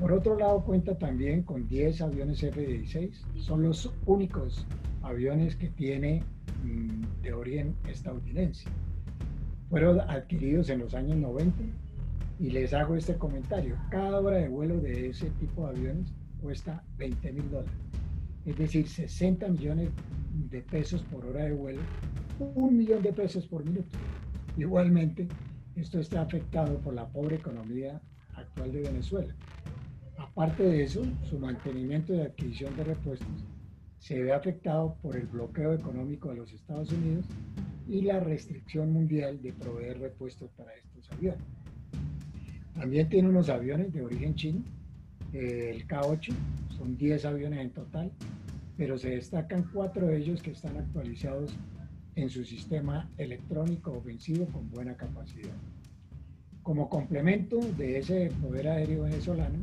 Por 0.00 0.12
otro 0.12 0.38
lado, 0.38 0.64
cuenta 0.64 0.96
también 0.96 1.42
con 1.42 1.66
10 1.66 2.00
aviones 2.02 2.42
F-16. 2.42 3.10
Son 3.40 3.64
los 3.64 3.92
únicos 4.06 4.66
aviones 5.02 5.56
que 5.56 5.68
tiene 5.68 6.22
mm, 6.64 7.22
de 7.22 7.32
origen 7.32 7.74
estadounidense. 7.88 8.68
Fueron 9.68 10.00
adquiridos 10.00 10.70
en 10.70 10.78
los 10.78 10.94
años 10.94 11.16
90 11.18 11.56
y 12.38 12.50
les 12.50 12.72
hago 12.72 12.94
este 12.94 13.16
comentario. 13.16 13.76
Cada 13.90 14.20
hora 14.20 14.38
de 14.38 14.48
vuelo 14.48 14.80
de 14.80 15.10
ese 15.10 15.28
tipo 15.32 15.64
de 15.64 15.76
aviones 15.76 16.12
cuesta 16.40 16.82
20 16.98 17.32
mil 17.32 17.50
dólares. 17.50 17.72
Es 18.46 18.56
decir, 18.56 18.88
60 18.88 19.48
millones 19.48 19.90
de 20.50 20.62
pesos 20.62 21.02
por 21.02 21.24
hora 21.26 21.44
de 21.44 21.52
vuelo, 21.52 21.80
un 22.38 22.76
millón 22.76 23.02
de 23.02 23.12
pesos 23.12 23.46
por 23.46 23.64
minuto. 23.64 23.98
Igualmente, 24.56 25.28
esto 25.76 26.00
está 26.00 26.22
afectado 26.22 26.78
por 26.78 26.94
la 26.94 27.06
pobre 27.06 27.36
economía 27.36 28.00
actual 28.34 28.72
de 28.72 28.82
Venezuela. 28.82 29.34
Aparte 30.18 30.62
de 30.62 30.82
eso, 30.82 31.02
su 31.28 31.38
mantenimiento 31.38 32.14
y 32.14 32.20
adquisición 32.20 32.76
de 32.76 32.84
repuestos 32.84 33.28
se 33.98 34.22
ve 34.22 34.32
afectado 34.32 34.96
por 35.02 35.16
el 35.16 35.26
bloqueo 35.26 35.74
económico 35.74 36.30
de 36.30 36.36
los 36.36 36.52
Estados 36.52 36.90
Unidos 36.92 37.26
y 37.86 38.02
la 38.02 38.20
restricción 38.20 38.92
mundial 38.92 39.42
de 39.42 39.52
proveer 39.52 39.98
repuestos 40.00 40.50
para 40.52 40.74
estos 40.74 41.10
aviones. 41.12 41.42
También 42.74 43.08
tiene 43.08 43.28
unos 43.28 43.48
aviones 43.50 43.92
de 43.92 44.02
origen 44.02 44.34
chino, 44.34 44.62
eh, 45.32 45.72
el 45.74 45.86
K8, 45.86 46.32
son 46.76 46.96
10 46.96 47.24
aviones 47.24 47.60
en 47.60 47.70
total, 47.70 48.10
pero 48.76 48.98
se 48.98 49.10
destacan 49.10 49.68
cuatro 49.72 50.06
de 50.06 50.18
ellos 50.18 50.42
que 50.42 50.52
están 50.52 50.76
actualizados 50.76 51.54
en 52.16 52.30
su 52.30 52.44
sistema 52.44 53.08
electrónico 53.18 53.92
ofensivo 53.92 54.46
con 54.46 54.70
buena 54.70 54.96
capacidad. 54.96 55.54
Como 56.62 56.88
complemento 56.88 57.58
de 57.78 57.98
ese 57.98 58.30
poder 58.40 58.68
aéreo 58.68 59.04
venezolano, 59.04 59.58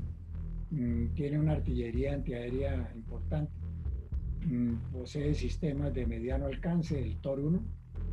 mm, 0.71 1.07
tiene 1.15 1.39
una 1.39 1.53
artillería 1.53 2.13
antiaérea 2.13 2.91
importante, 2.95 3.51
mm, 4.45 4.73
posee 4.91 5.33
sistemas 5.33 5.93
de 5.93 6.05
mediano 6.05 6.45
alcance, 6.45 7.01
el 7.01 7.19
TOR-1, 7.21 7.61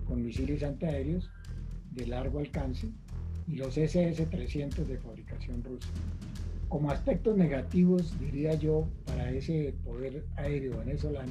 con 0.04 0.22
misiles 0.22 0.62
antiaéreos 0.62 1.30
de 1.92 2.06
largo 2.06 2.40
alcance, 2.40 2.88
y 3.46 3.56
los 3.56 3.76
SS-300 3.76 4.86
de 4.86 4.98
fabricación 4.98 5.62
rusa. 5.62 5.88
Como 6.74 6.90
aspectos 6.90 7.36
negativos, 7.36 8.18
diría 8.18 8.54
yo, 8.54 8.88
para 9.06 9.30
ese 9.30 9.76
poder 9.84 10.24
aéreo 10.34 10.76
venezolano 10.78 11.30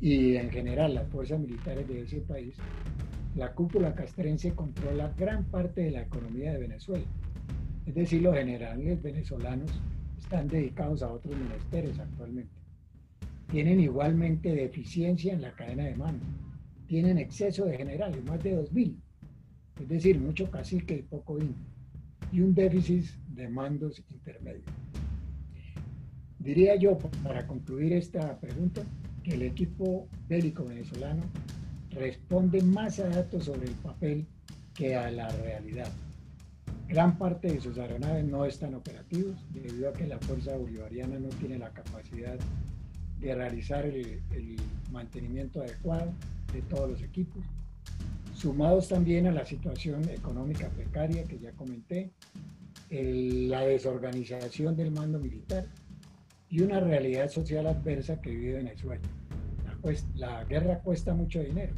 y 0.00 0.36
en 0.36 0.48
general 0.48 0.94
las 0.94 1.06
fuerzas 1.10 1.38
militares 1.38 1.86
de 1.86 2.00
ese 2.00 2.22
país, 2.22 2.54
la 3.36 3.52
cúpula 3.52 3.94
castrense 3.94 4.54
controla 4.54 5.12
gran 5.18 5.44
parte 5.44 5.82
de 5.82 5.90
la 5.90 6.00
economía 6.00 6.54
de 6.54 6.58
Venezuela. 6.58 7.04
Es 7.84 7.94
decir, 7.94 8.22
los 8.22 8.34
generales 8.34 9.02
venezolanos 9.02 9.70
están 10.18 10.48
dedicados 10.48 11.02
a 11.02 11.12
otros 11.12 11.36
ministerios 11.36 11.98
actualmente. 11.98 12.54
Tienen 13.50 13.78
igualmente 13.78 14.54
deficiencia 14.54 15.34
en 15.34 15.42
la 15.42 15.52
cadena 15.52 15.84
de 15.84 15.96
mando. 15.96 16.24
Tienen 16.86 17.18
exceso 17.18 17.66
de 17.66 17.76
generales, 17.76 18.24
más 18.24 18.42
de 18.42 18.56
2.000 18.56 18.96
es 19.82 19.88
decir, 19.90 20.18
mucho 20.18 20.50
cacique 20.50 20.94
y 20.94 21.02
poco 21.02 21.38
indio, 21.38 21.66
y 22.32 22.40
un 22.40 22.54
déficit 22.54 23.04
de 23.34 23.48
mandos 23.48 24.02
intermedios. 24.10 24.64
Diría 26.38 26.76
yo, 26.76 26.98
para 27.22 27.46
concluir 27.46 27.92
esta 27.92 28.38
pregunta, 28.38 28.82
que 29.22 29.34
el 29.34 29.42
equipo 29.42 30.06
bélico 30.28 30.64
venezolano 30.64 31.22
responde 31.90 32.62
más 32.62 32.98
a 32.98 33.08
datos 33.08 33.44
sobre 33.44 33.68
el 33.68 33.74
papel 33.76 34.26
que 34.74 34.94
a 34.94 35.10
la 35.10 35.28
realidad. 35.28 35.90
Gran 36.88 37.16
parte 37.16 37.50
de 37.50 37.60
sus 37.60 37.78
aeronaves 37.78 38.24
no 38.26 38.44
están 38.44 38.74
operativos 38.74 39.36
debido 39.50 39.88
a 39.88 39.92
que 39.94 40.06
la 40.06 40.18
Fuerza 40.18 40.56
Bolivariana 40.56 41.18
no 41.18 41.28
tiene 41.30 41.58
la 41.58 41.70
capacidad 41.70 42.38
de 43.18 43.34
realizar 43.34 43.86
el, 43.86 44.20
el 44.32 44.56
mantenimiento 44.92 45.62
adecuado 45.62 46.12
de 46.52 46.60
todos 46.62 46.90
los 46.90 47.02
equipos 47.02 47.42
sumados 48.34 48.88
también 48.88 49.26
a 49.26 49.32
la 49.32 49.46
situación 49.46 50.06
económica 50.10 50.68
precaria 50.68 51.24
que 51.24 51.38
ya 51.38 51.52
comenté, 51.52 52.10
la 53.02 53.60
desorganización 53.62 54.76
del 54.76 54.90
mando 54.90 55.18
militar 55.18 55.66
y 56.48 56.62
una 56.62 56.80
realidad 56.80 57.28
social 57.28 57.66
adversa 57.66 58.20
que 58.20 58.30
vive 58.30 58.54
Venezuela. 58.54 59.02
La, 59.82 59.94
la 60.14 60.44
guerra 60.44 60.78
cuesta 60.80 61.14
mucho 61.14 61.40
dinero 61.40 61.74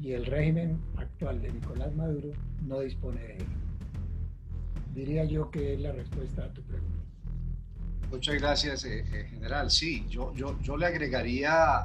y 0.00 0.12
el 0.12 0.26
régimen 0.26 0.80
actual 0.96 1.42
de 1.42 1.52
Nicolás 1.52 1.94
Maduro 1.94 2.30
no 2.62 2.80
dispone 2.80 3.20
de 3.20 3.34
ello. 3.34 3.46
Diría 4.94 5.24
yo 5.24 5.50
que 5.50 5.74
es 5.74 5.80
la 5.80 5.92
respuesta 5.92 6.44
a 6.44 6.52
tu 6.52 6.62
pregunta. 6.62 6.98
Muchas 8.10 8.36
gracias, 8.36 8.84
eh, 8.86 9.04
eh, 9.12 9.26
general. 9.28 9.70
Sí, 9.70 10.06
yo, 10.08 10.34
yo, 10.34 10.58
yo 10.62 10.76
le 10.76 10.86
agregaría 10.86 11.84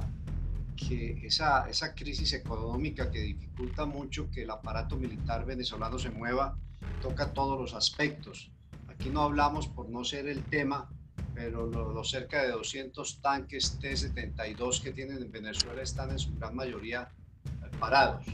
que 0.75 1.19
esa, 1.25 1.69
esa 1.69 1.93
crisis 1.93 2.33
económica 2.33 3.11
que 3.11 3.19
dificulta 3.19 3.85
mucho 3.85 4.29
que 4.31 4.43
el 4.43 4.49
aparato 4.49 4.95
militar 4.95 5.45
venezolano 5.45 5.99
se 5.99 6.09
mueva, 6.09 6.57
toca 7.01 7.33
todos 7.33 7.59
los 7.59 7.73
aspectos. 7.73 8.52
Aquí 8.93 9.09
no 9.09 9.23
hablamos 9.23 9.67
por 9.67 9.89
no 9.89 10.03
ser 10.03 10.27
el 10.27 10.43
tema, 10.43 10.89
pero 11.33 11.65
los 11.67 12.09
cerca 12.09 12.43
de 12.43 12.51
200 12.51 13.21
tanques 13.21 13.79
T-72 13.79 14.81
que 14.81 14.91
tienen 14.91 15.17
en 15.17 15.31
Venezuela 15.31 15.81
están 15.81 16.11
en 16.11 16.19
su 16.19 16.33
gran 16.35 16.55
mayoría 16.55 17.09
parados. 17.79 18.25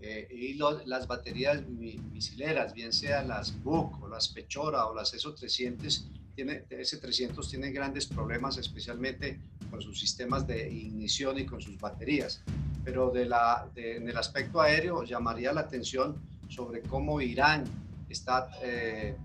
Eh, 0.00 0.28
y 0.30 0.54
las 0.54 1.06
baterías 1.06 1.66
misileras, 1.66 2.74
bien 2.74 2.92
sean 2.92 3.28
las 3.28 3.62
BUC 3.62 4.02
o 4.02 4.08
las 4.08 4.28
Pechora 4.28 4.86
o 4.86 4.94
las 4.94 5.14
ESO-300, 5.14 6.04
tiene, 6.34 6.64
S-300 6.68 7.48
tienen 7.48 7.72
grandes 7.72 8.06
problemas, 8.06 8.58
especialmente 8.58 9.40
con 9.70 9.80
sus 9.80 9.98
sistemas 9.98 10.46
de 10.46 10.70
ignición 10.70 11.38
y 11.38 11.46
con 11.46 11.62
sus 11.62 11.78
baterías. 11.78 12.42
Pero 12.84 13.10
de 13.10 13.24
la, 13.24 13.70
en 13.76 14.06
el 14.06 14.16
aspecto 14.18 14.60
aéreo 14.60 15.04
llamaría 15.04 15.52
la 15.54 15.62
atención 15.62 16.20
sobre 16.48 16.82
cómo 16.82 17.20
Irán 17.22 17.64
está 18.10 18.50
eh, 18.62 19.16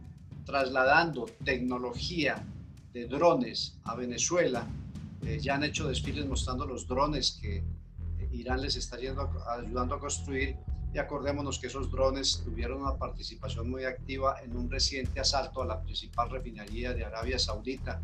trasladando 0.50 1.28
tecnología 1.46 2.44
de 2.92 3.06
drones 3.06 3.78
a 3.84 3.94
Venezuela. 3.96 4.66
Eh, 5.24 5.38
ya 5.40 5.54
han 5.54 5.64
hecho 5.64 5.88
desfiles 5.88 6.26
mostrando 6.26 6.66
los 6.66 6.88
drones 6.88 7.38
que 7.40 7.58
eh, 7.58 8.30
Irán 8.32 8.60
les 8.60 8.76
está 8.76 8.98
yendo 8.98 9.30
ayudando 9.48 9.94
a 9.94 10.00
construir 10.00 10.58
y 10.92 10.98
acordémonos 10.98 11.60
que 11.60 11.68
esos 11.68 11.92
drones 11.92 12.42
tuvieron 12.44 12.82
una 12.82 12.98
participación 12.98 13.70
muy 13.70 13.84
activa 13.84 14.38
en 14.44 14.58
un 14.58 14.72
reciente 14.72 15.20
asalto 15.20 15.62
a 15.62 15.68
la 15.68 15.84
principal 15.84 16.32
refinería 16.32 16.96
de 16.96 17.06
Arabia 17.06 17.38
Saudita, 17.38 18.02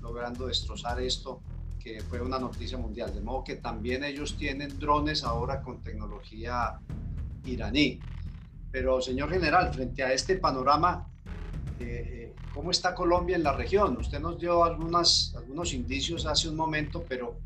logrando 0.00 0.46
destrozar 0.46 1.00
esto, 1.00 1.40
que 1.80 2.00
fue 2.02 2.20
una 2.20 2.38
noticia 2.38 2.78
mundial. 2.78 3.12
De 3.12 3.20
modo 3.20 3.42
que 3.42 3.56
también 3.56 4.04
ellos 4.04 4.36
tienen 4.36 4.78
drones 4.78 5.24
ahora 5.24 5.62
con 5.62 5.82
tecnología 5.82 6.78
iraní. 7.44 7.98
Pero, 8.70 9.00
señor 9.00 9.30
general, 9.30 9.74
frente 9.74 10.04
a 10.04 10.12
este 10.12 10.36
panorama, 10.36 11.08
eh, 11.80 12.34
¿cómo 12.54 12.70
está 12.70 12.94
Colombia 12.94 13.36
en 13.36 13.42
la 13.42 13.52
región? 13.52 13.96
Usted 13.96 14.20
nos 14.20 14.38
dio 14.38 14.64
algunas, 14.64 15.34
algunos 15.36 15.72
indicios 15.74 16.26
hace 16.26 16.48
un 16.48 16.56
momento, 16.56 17.04
pero 17.08 17.36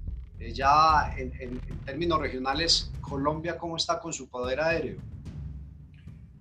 eh, 0.42 0.52
ya 0.52 1.14
en, 1.16 1.60
términos 1.84 2.20
regionales, 2.20 2.90
Colombia, 3.00 3.56
¿cómo 3.56 3.76
está 3.76 4.00
con 4.00 4.12
su 4.12 4.28
poder 4.28 4.60
aéreo? 4.60 4.96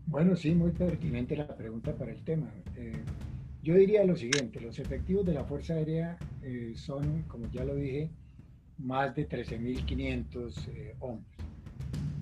Bueno, 0.07 0.35
sí, 0.35 0.55
muy 0.55 0.71
pertinente 0.71 1.35
la 1.35 1.47
pregunta 1.55 1.93
para 1.93 2.11
el 2.11 2.23
tema. 2.23 2.47
Eh, 2.75 3.03
yo 3.61 3.75
diría 3.75 4.03
lo 4.03 4.15
siguiente, 4.15 4.59
los 4.59 4.79
efectivos 4.79 5.25
de 5.25 5.33
la 5.33 5.43
Fuerza 5.43 5.75
Aérea 5.75 6.17
eh, 6.41 6.73
son, 6.75 7.23
como 7.27 7.51
ya 7.51 7.63
lo 7.63 7.75
dije, 7.75 8.09
más 8.79 9.15
de 9.15 9.29
13.500 9.29 10.95
hombres. 10.99 11.27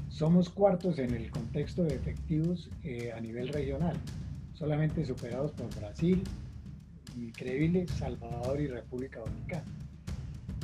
Somos 0.10 0.50
cuartos 0.50 1.00
en 1.00 1.14
el 1.14 1.32
contexto 1.32 1.84
de 1.84 1.96
efectivos 1.96 2.70
a 3.16 3.22
nivel 3.22 3.48
regional, 3.48 3.96
solamente 4.60 5.06
superados 5.06 5.52
por 5.52 5.74
Brasil, 5.76 6.22
increíble, 7.16 7.88
Salvador 7.88 8.60
y 8.60 8.68
República 8.68 9.22
Dominicana. 9.22 9.64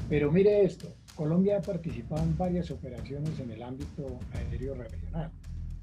Pero 0.10 0.32
mire 0.32 0.66
esto, 0.66 0.94
Colombia 1.16 1.58
ha 1.58 1.62
participado 1.62 2.22
en 2.22 2.38
varias 2.38 2.70
operaciones 2.72 3.40
en 3.40 3.52
el 3.52 3.64
ámbito 3.64 4.20
aéreo 4.34 4.76
regional 4.76 5.32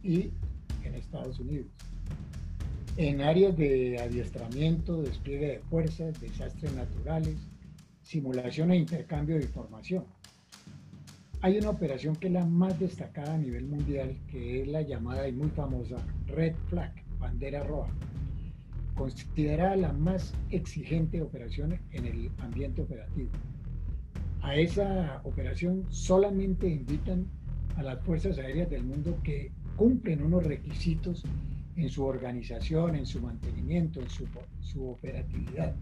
y 0.03 0.31
en 0.85 0.95
Estados 0.95 1.41
Unidos, 1.41 1.69
en 2.99 3.23
áreas 3.23 3.57
de 3.57 3.99
adiestramiento, 3.99 5.01
despliegue 5.01 5.47
de 5.47 5.59
fuerzas, 5.61 6.21
desastres 6.21 6.75
naturales, 6.75 7.39
simulación 8.03 8.73
e 8.73 8.77
intercambio 8.77 9.37
de 9.39 9.45
información. 9.45 10.05
Hay 11.41 11.57
una 11.57 11.71
operación 11.71 12.15
que 12.17 12.27
es 12.27 12.33
la 12.35 12.45
más 12.45 12.79
destacada 12.79 13.35
a 13.35 13.39
nivel 13.39 13.65
mundial, 13.65 14.17
que 14.29 14.63
es 14.63 14.69
la 14.69 14.83
llamada 14.83 15.27
y 15.27 15.33
muy 15.33 15.49
famosa 15.49 15.97
Red 16.27 16.55
Flag, 16.69 16.93
bandera 17.19 17.65
roja, 17.65 17.91
considerada 19.03 19.77
la 19.77 19.93
más 19.93 20.35
exigente 20.51 21.21
operación 21.21 21.79
en 21.93 22.07
el 22.07 22.31
ambiente 22.39 22.83
operativo 22.83 23.31
a 24.43 24.57
esa 24.57 25.21
operación 25.25 25.87
solamente 25.89 26.69
invitan 26.69 27.27
a 27.77 27.83
las 27.83 28.01
fuerzas 28.03 28.39
aéreas 28.39 28.69
del 28.69 28.85
mundo 28.85 29.17
que 29.23 29.53
cumplen 29.77 30.23
unos 30.23 30.45
requisitos 30.45 31.25
en 31.77 31.89
su 31.89 32.05
organización, 32.05 32.97
en 32.97 33.07
su 33.07 33.21
mantenimiento, 33.23 34.01
en 34.01 34.11
su, 34.11 34.89
operatividad. 34.89 35.75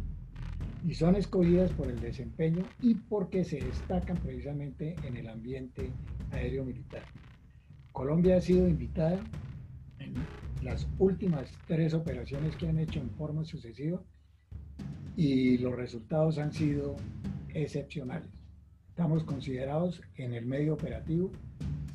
Y 0.86 0.94
son 0.94 1.16
escogidas 1.16 1.72
por 1.72 1.88
el 1.88 2.00
desempeño 2.00 2.64
y 2.80 2.94
porque 2.94 3.44
se 3.44 3.60
destacan 3.60 4.16
precisamente 4.18 4.94
en 5.04 5.16
el 5.16 5.28
ambiente 5.28 5.90
aéreo 6.30 6.64
militar. 6.64 7.02
Colombia 7.92 8.36
ha 8.36 8.40
sido 8.40 8.68
invitada 8.68 9.20
en 9.98 10.14
las 10.62 10.86
últimas 10.98 11.50
tres 11.66 11.94
operaciones 11.94 12.56
que 12.56 12.68
han 12.68 12.78
hecho 12.78 13.00
en 13.00 13.10
forma 13.10 13.44
sucesiva 13.44 14.02
y 15.16 15.58
los 15.58 15.74
resultados 15.74 16.38
han 16.38 16.52
sido 16.52 16.96
excepcionales. 17.54 18.28
Estamos 18.88 19.24
considerados 19.24 20.02
en 20.16 20.34
el 20.34 20.44
medio 20.44 20.74
operativo 20.74 21.30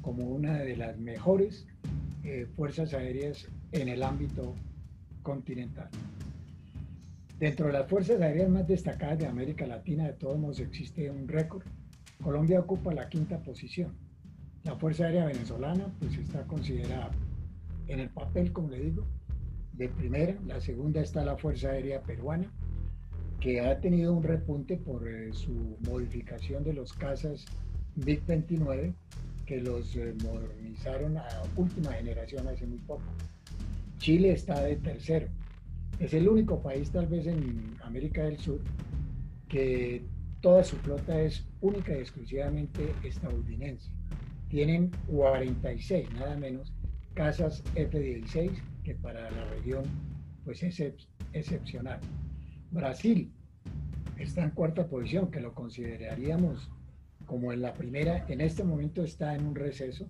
como 0.02 0.26
una 0.26 0.60
de 0.60 0.78
las 0.78 0.98
mejores 0.98 1.68
eh, 2.24 2.48
fuerzas 2.56 2.94
aéreas 2.94 3.48
en 3.72 3.90
el 3.90 4.04
ámbito 4.04 4.56
continental. 5.22 5.90
Dentro 7.40 7.68
de 7.68 7.74
las 7.74 7.88
fuerzas 7.88 8.22
aéreas 8.22 8.50
más 8.50 8.68
destacadas 8.68 9.20
de 9.20 9.28
América 9.28 9.68
Latina, 9.68 10.06
de 10.06 10.14
todos 10.14 10.40
modos 10.40 10.60
existe 10.60 11.12
un 11.12 11.28
récord. 11.28 11.64
Colombia 12.24 12.60
ocupa 12.60 12.94
la 12.94 13.10
quinta 13.10 13.40
posición. 13.40 13.94
La 14.64 14.76
Fuerza 14.76 15.06
Aérea 15.06 15.26
Venezolana 15.26 15.86
pues 16.00 16.18
está 16.18 16.48
considerada 16.48 17.12
en 17.88 18.00
el 18.00 18.10
papel, 18.10 18.52
como 18.52 18.70
le 18.70 18.80
digo, 18.80 19.06
de 19.74 19.90
primera. 19.90 20.36
La 20.46 20.60
segunda 20.60 21.02
está 21.02 21.24
la 21.24 21.38
Fuerza 21.38 21.70
Aérea 21.70 22.02
Peruana 22.02 22.52
que 23.40 23.62
ha 23.62 23.80
tenido 23.80 24.12
un 24.12 24.24
repunte 24.24 24.76
por 24.76 25.08
eh, 25.08 25.32
su 25.32 25.78
modificación 25.88 26.64
de 26.64 26.74
los 26.74 26.94
casas 26.94 27.46
MiG-29, 27.98 28.94
que 29.46 29.62
los 29.62 29.96
eh, 29.96 30.16
modernizaron 30.24 31.18
a 31.18 31.28
última 31.56 31.92
generación 31.94 32.48
hace 32.48 32.66
muy 32.66 32.80
poco. 32.80 33.04
Chile 34.00 34.32
está 34.32 34.62
de 34.64 34.78
tercero. 34.78 35.28
Es 36.00 36.16
el 36.16 36.28
único 36.28 36.62
país 36.62 36.90
tal 36.90 37.06
vez 37.06 37.28
en 37.28 37.76
América 37.84 38.24
del 38.24 38.40
Sur 38.40 38.60
que 39.48 40.04
toda 40.42 40.64
su 40.64 40.76
flota 40.78 41.22
es 41.22 41.46
única 41.62 41.96
y 41.96 42.00
exclusivamente 42.00 42.94
estadounidense. 43.04 43.92
Tienen 44.50 44.92
46, 45.08 46.12
nada 46.14 46.36
menos, 46.36 46.74
casas 47.16 47.64
F-16, 47.74 48.52
que 48.84 48.94
para 48.96 49.32
la 49.32 49.46
región 49.46 49.84
pues 50.44 50.62
es 50.62 50.80
excepcional. 51.34 52.00
Brasil 52.70 53.32
está 54.18 54.44
en 54.44 54.52
cuarta 54.52 54.88
posición, 54.88 55.32
que 55.32 55.40
lo 55.40 55.56
consideraríamos 55.56 56.70
como 57.26 57.52
en 57.52 57.62
la 57.62 57.74
primera, 57.74 58.24
en 58.28 58.42
este 58.42 58.64
momento 58.64 59.04
está 59.04 59.34
en 59.34 59.48
un 59.48 59.56
receso, 59.56 60.08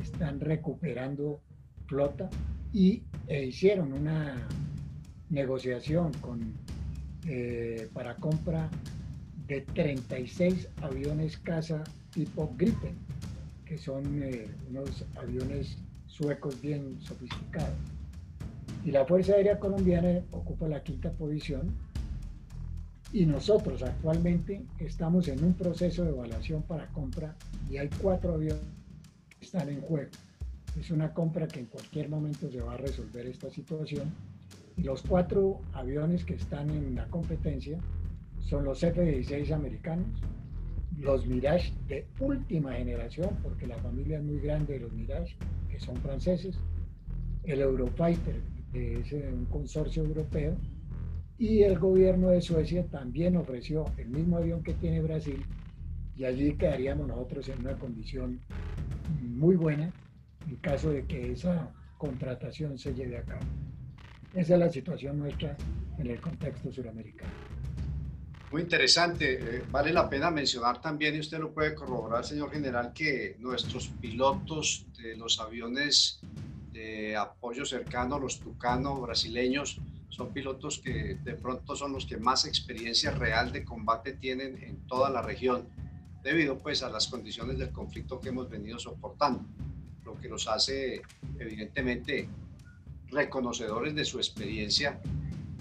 están 0.00 0.40
recuperando 0.40 1.42
flota 1.86 2.30
y 2.72 3.02
e 3.28 3.44
hicieron 3.44 3.92
una 3.92 4.48
negociación 5.28 6.12
con, 6.20 6.54
eh, 7.26 7.88
para 7.92 8.16
compra 8.16 8.70
de 9.46 9.60
36 9.60 10.68
aviones 10.80 11.36
caza 11.36 11.84
tipo 12.10 12.54
Gripen, 12.56 12.96
que 13.66 13.76
son 13.76 14.22
eh, 14.22 14.46
unos 14.70 15.04
aviones 15.16 15.76
suecos 16.14 16.60
bien 16.60 16.96
sofisticados. 17.00 17.74
Y 18.84 18.92
la 18.92 19.04
Fuerza 19.04 19.34
Aérea 19.34 19.58
Colombiana 19.58 20.20
ocupa 20.30 20.68
la 20.68 20.82
quinta 20.82 21.10
posición 21.10 21.74
y 23.12 23.26
nosotros 23.26 23.82
actualmente 23.82 24.64
estamos 24.78 25.26
en 25.28 25.42
un 25.42 25.54
proceso 25.54 26.04
de 26.04 26.10
evaluación 26.10 26.62
para 26.62 26.86
compra 26.88 27.34
y 27.68 27.78
hay 27.78 27.88
cuatro 28.00 28.34
aviones 28.34 28.62
que 29.28 29.44
están 29.44 29.68
en 29.68 29.80
juego. 29.80 30.10
Es 30.78 30.90
una 30.90 31.12
compra 31.12 31.48
que 31.48 31.60
en 31.60 31.66
cualquier 31.66 32.08
momento 32.08 32.50
se 32.50 32.60
va 32.60 32.74
a 32.74 32.76
resolver 32.76 33.26
esta 33.26 33.50
situación. 33.50 34.12
Y 34.76 34.82
los 34.82 35.02
cuatro 35.02 35.60
aviones 35.72 36.24
que 36.24 36.34
están 36.34 36.70
en 36.70 36.94
la 36.96 37.06
competencia 37.06 37.78
son 38.40 38.64
los 38.64 38.82
F-16 38.82 39.52
americanos, 39.52 40.06
los 40.98 41.26
Mirage 41.26 41.72
de 41.88 42.06
última 42.20 42.74
generación, 42.74 43.30
porque 43.42 43.66
la 43.66 43.76
familia 43.78 44.18
es 44.18 44.24
muy 44.24 44.40
grande 44.40 44.74
de 44.74 44.80
los 44.80 44.92
Mirage, 44.92 45.36
que 45.70 45.78
son 45.80 45.96
franceses, 45.96 46.58
el 47.44 47.60
Eurofighter, 47.60 48.40
que 48.72 49.00
es 49.00 49.12
eh, 49.12 49.30
un 49.32 49.44
consorcio 49.46 50.04
europeo, 50.04 50.56
y 51.36 51.62
el 51.62 51.78
gobierno 51.78 52.28
de 52.30 52.40
Suecia 52.40 52.86
también 52.86 53.36
ofreció 53.36 53.84
el 53.96 54.08
mismo 54.08 54.36
avión 54.36 54.62
que 54.62 54.74
tiene 54.74 55.00
Brasil 55.00 55.44
y 56.16 56.24
allí 56.24 56.54
quedaríamos 56.54 57.08
nosotros 57.08 57.48
en 57.48 57.60
una 57.60 57.76
condición 57.76 58.40
muy 59.20 59.56
buena 59.56 59.92
en 60.48 60.56
caso 60.56 60.90
de 60.90 61.04
que 61.04 61.32
esa 61.32 61.72
contratación 61.98 62.78
se 62.78 62.94
lleve 62.94 63.18
a 63.18 63.22
cabo. 63.22 63.44
Esa 64.32 64.54
es 64.54 64.60
la 64.60 64.70
situación 64.70 65.18
nuestra 65.18 65.56
en 65.98 66.06
el 66.06 66.20
contexto 66.20 66.72
suramericano. 66.72 67.32
Muy 68.54 68.62
interesante. 68.62 69.56
Eh, 69.56 69.64
vale 69.68 69.92
la 69.92 70.08
pena 70.08 70.30
mencionar 70.30 70.80
también, 70.80 71.16
y 71.16 71.18
usted 71.18 71.40
lo 71.40 71.52
puede 71.52 71.74
corroborar, 71.74 72.24
señor 72.24 72.52
general, 72.52 72.92
que 72.94 73.34
nuestros 73.40 73.88
pilotos 74.00 74.86
de 74.96 75.16
los 75.16 75.40
aviones 75.40 76.20
de 76.70 77.16
apoyo 77.16 77.64
cercano, 77.64 78.16
los 78.16 78.38
Tucano 78.38 79.00
brasileños, 79.00 79.80
son 80.08 80.32
pilotos 80.32 80.78
que 80.78 81.16
de 81.24 81.34
pronto 81.34 81.74
son 81.74 81.94
los 81.94 82.06
que 82.06 82.16
más 82.16 82.44
experiencia 82.44 83.10
real 83.10 83.50
de 83.50 83.64
combate 83.64 84.12
tienen 84.12 84.62
en 84.62 84.86
toda 84.86 85.10
la 85.10 85.20
región, 85.20 85.66
debido 86.22 86.56
pues 86.56 86.84
a 86.84 86.88
las 86.88 87.08
condiciones 87.08 87.58
del 87.58 87.72
conflicto 87.72 88.20
que 88.20 88.28
hemos 88.28 88.48
venido 88.48 88.78
soportando, 88.78 89.44
lo 90.04 90.16
que 90.20 90.28
los 90.28 90.46
hace 90.46 91.02
evidentemente 91.40 92.28
reconocedores 93.08 93.96
de 93.96 94.04
su 94.04 94.18
experiencia, 94.18 95.00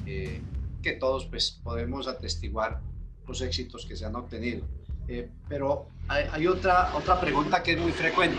eh, 0.06 0.40
que 0.84 0.94
todos 0.94 1.26
pues 1.26 1.60
podemos 1.64 2.08
atestiguar 2.08 2.82
los 3.28 3.42
éxitos 3.42 3.88
que 3.88 3.96
se 3.96 4.06
han 4.06 4.16
obtenido. 4.16 4.64
Eh, 5.08 5.30
pero 5.50 5.88
hay, 6.08 6.46
otra, 6.46 6.96
otra 6.96 7.20
pregunta 7.20 7.64
que 7.64 7.74
es 7.74 7.80
muy 7.80 7.92
frecuente. 7.92 8.38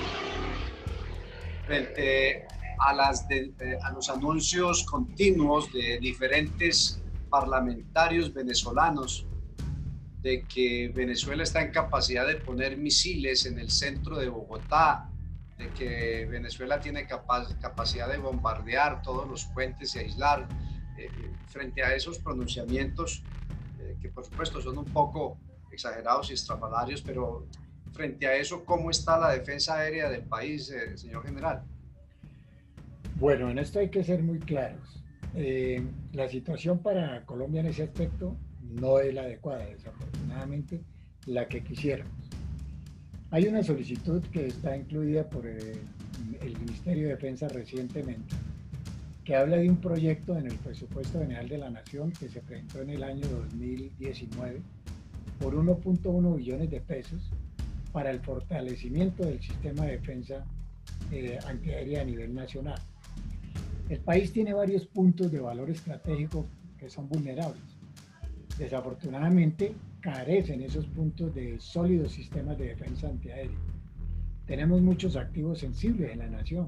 Frente 1.67 2.47
a, 2.79 2.93
las 2.93 3.27
eh, 3.31 3.51
a 3.83 3.91
los 3.91 4.09
anuncios 4.09 4.85
continuos 4.85 5.73
de 5.73 5.99
diferentes 5.99 7.03
parlamentarios 7.29 8.33
venezolanos 8.33 9.27
de 10.23 10.45
que 10.45 10.91
Venezuela 10.95 11.43
está 11.43 11.61
en 11.61 11.71
capacidad 11.71 12.27
de 12.27 12.37
poner 12.37 12.79
misiles 12.79 13.45
en 13.45 13.59
el 13.59 13.71
centro 13.71 14.17
de 14.17 14.29
Bogotá, 14.29 15.11
de 15.59 15.69
que 15.71 16.27
Venezuela 16.31 16.81
tiene 16.81 17.07
capacidad 17.07 18.09
de 18.09 18.17
bombardear 18.17 19.03
todos 19.03 19.29
los 19.29 19.45
puentes 19.47 19.95
y 19.95 19.99
aislar. 19.99 20.49
Eh, 20.97 21.11
frente 21.49 21.83
a 21.83 21.95
esos 21.95 22.19
pronunciamientos, 22.19 23.23
eh, 23.81 23.97
que 24.01 24.09
por 24.09 24.25
supuesto 24.25 24.61
son 24.61 24.79
un 24.79 24.85
poco 24.85 25.39
exagerados 25.71 26.31
y 26.31 26.35
estrafalarios, 26.35 27.03
pero 27.03 27.47
frente 27.93 28.27
a 28.27 28.37
eso, 28.37 28.65
¿cómo 28.65 28.91
está 28.91 29.19
la 29.19 29.31
defensa 29.33 29.77
aérea 29.77 30.09
del 30.09 30.23
país, 30.23 30.73
señor 30.95 31.25
general? 31.25 31.63
Bueno, 33.17 33.51
en 33.51 33.59
esto 33.59 33.79
hay 33.79 33.89
que 33.91 34.03
ser 34.03 34.23
muy 34.23 34.39
claros. 34.41 35.05
Eh, 35.37 35.83
la 36.13 36.29
situación 36.29 36.79
para 36.79 37.25
Colombia 37.25 37.61
en 37.61 37.67
ese 37.67 37.85
aspecto 37.85 38.37
no 38.63 38.99
es 39.01 39.13
la 39.13 39.23
adecuada, 39.23 39.67
desafortunadamente, 39.67 40.81
la 41.27 41.49
que 41.49 41.63
quisiéramos. 41.63 42.13
Hay 43.31 43.47
una 43.47 43.63
solicitud 43.63 44.23
que 44.33 44.47
está 44.47 44.77
incluida 44.77 45.29
por 45.29 45.47
eh, 45.47 45.81
el, 46.41 46.59
Ministerio 46.59 47.09
de 47.09 47.15
Defensa 47.15 47.49
recientemente, 47.49 48.35
que 49.25 49.35
habla 49.35 49.57
de 49.57 49.71
un 49.71 49.77
proyecto 49.77 50.37
en 50.37 50.47
el 50.47 50.57
presupuesto 50.57 51.19
general 51.19 51.49
de 51.49 51.59
la 51.59 51.71
Nación 51.71 52.13
que 52.13 52.29
se 52.29 52.41
presentó 52.41 52.83
en 52.83 52.91
el 52.91 53.03
año 53.03 53.27
2019 53.27 54.61
por 55.41 55.55
1.1 55.55 56.37
billones 56.37 56.71
de 56.71 56.81
pesos 56.81 57.31
para 57.93 58.11
el 58.11 58.21
fortalecimiento 58.21 59.25
del 59.25 59.41
sistema 59.41 59.87
de 59.87 59.93
defensa 59.93 60.45
eh, 61.11 61.39
antiaérea 61.47 62.03
a 62.03 62.05
nivel 62.05 62.35
nacional. 62.35 62.79
El 63.89 64.01
país 64.01 64.33
tiene 64.33 64.53
varios 64.53 64.87
puntos 64.87 65.33
de 65.33 65.41
valor 65.41 65.71
estratégico 65.71 66.47
que 66.79 66.91
son 66.91 67.09
vulnerables. 67.09 67.63
Desafortunadamente, 68.59 69.75
carecen 70.01 70.63
esos 70.63 70.87
puntos 70.87 71.35
de 71.35 71.59
sólidos 71.61 72.13
sistemas 72.13 72.59
de 72.59 72.69
defensa 72.69 73.09
antiaérea. 73.09 73.57
Tenemos 74.47 74.83
muchos 74.83 75.17
activos 75.17 75.61
sensibles 75.61 76.13
en 76.13 76.19
la 76.19 76.29
nación, 76.29 76.67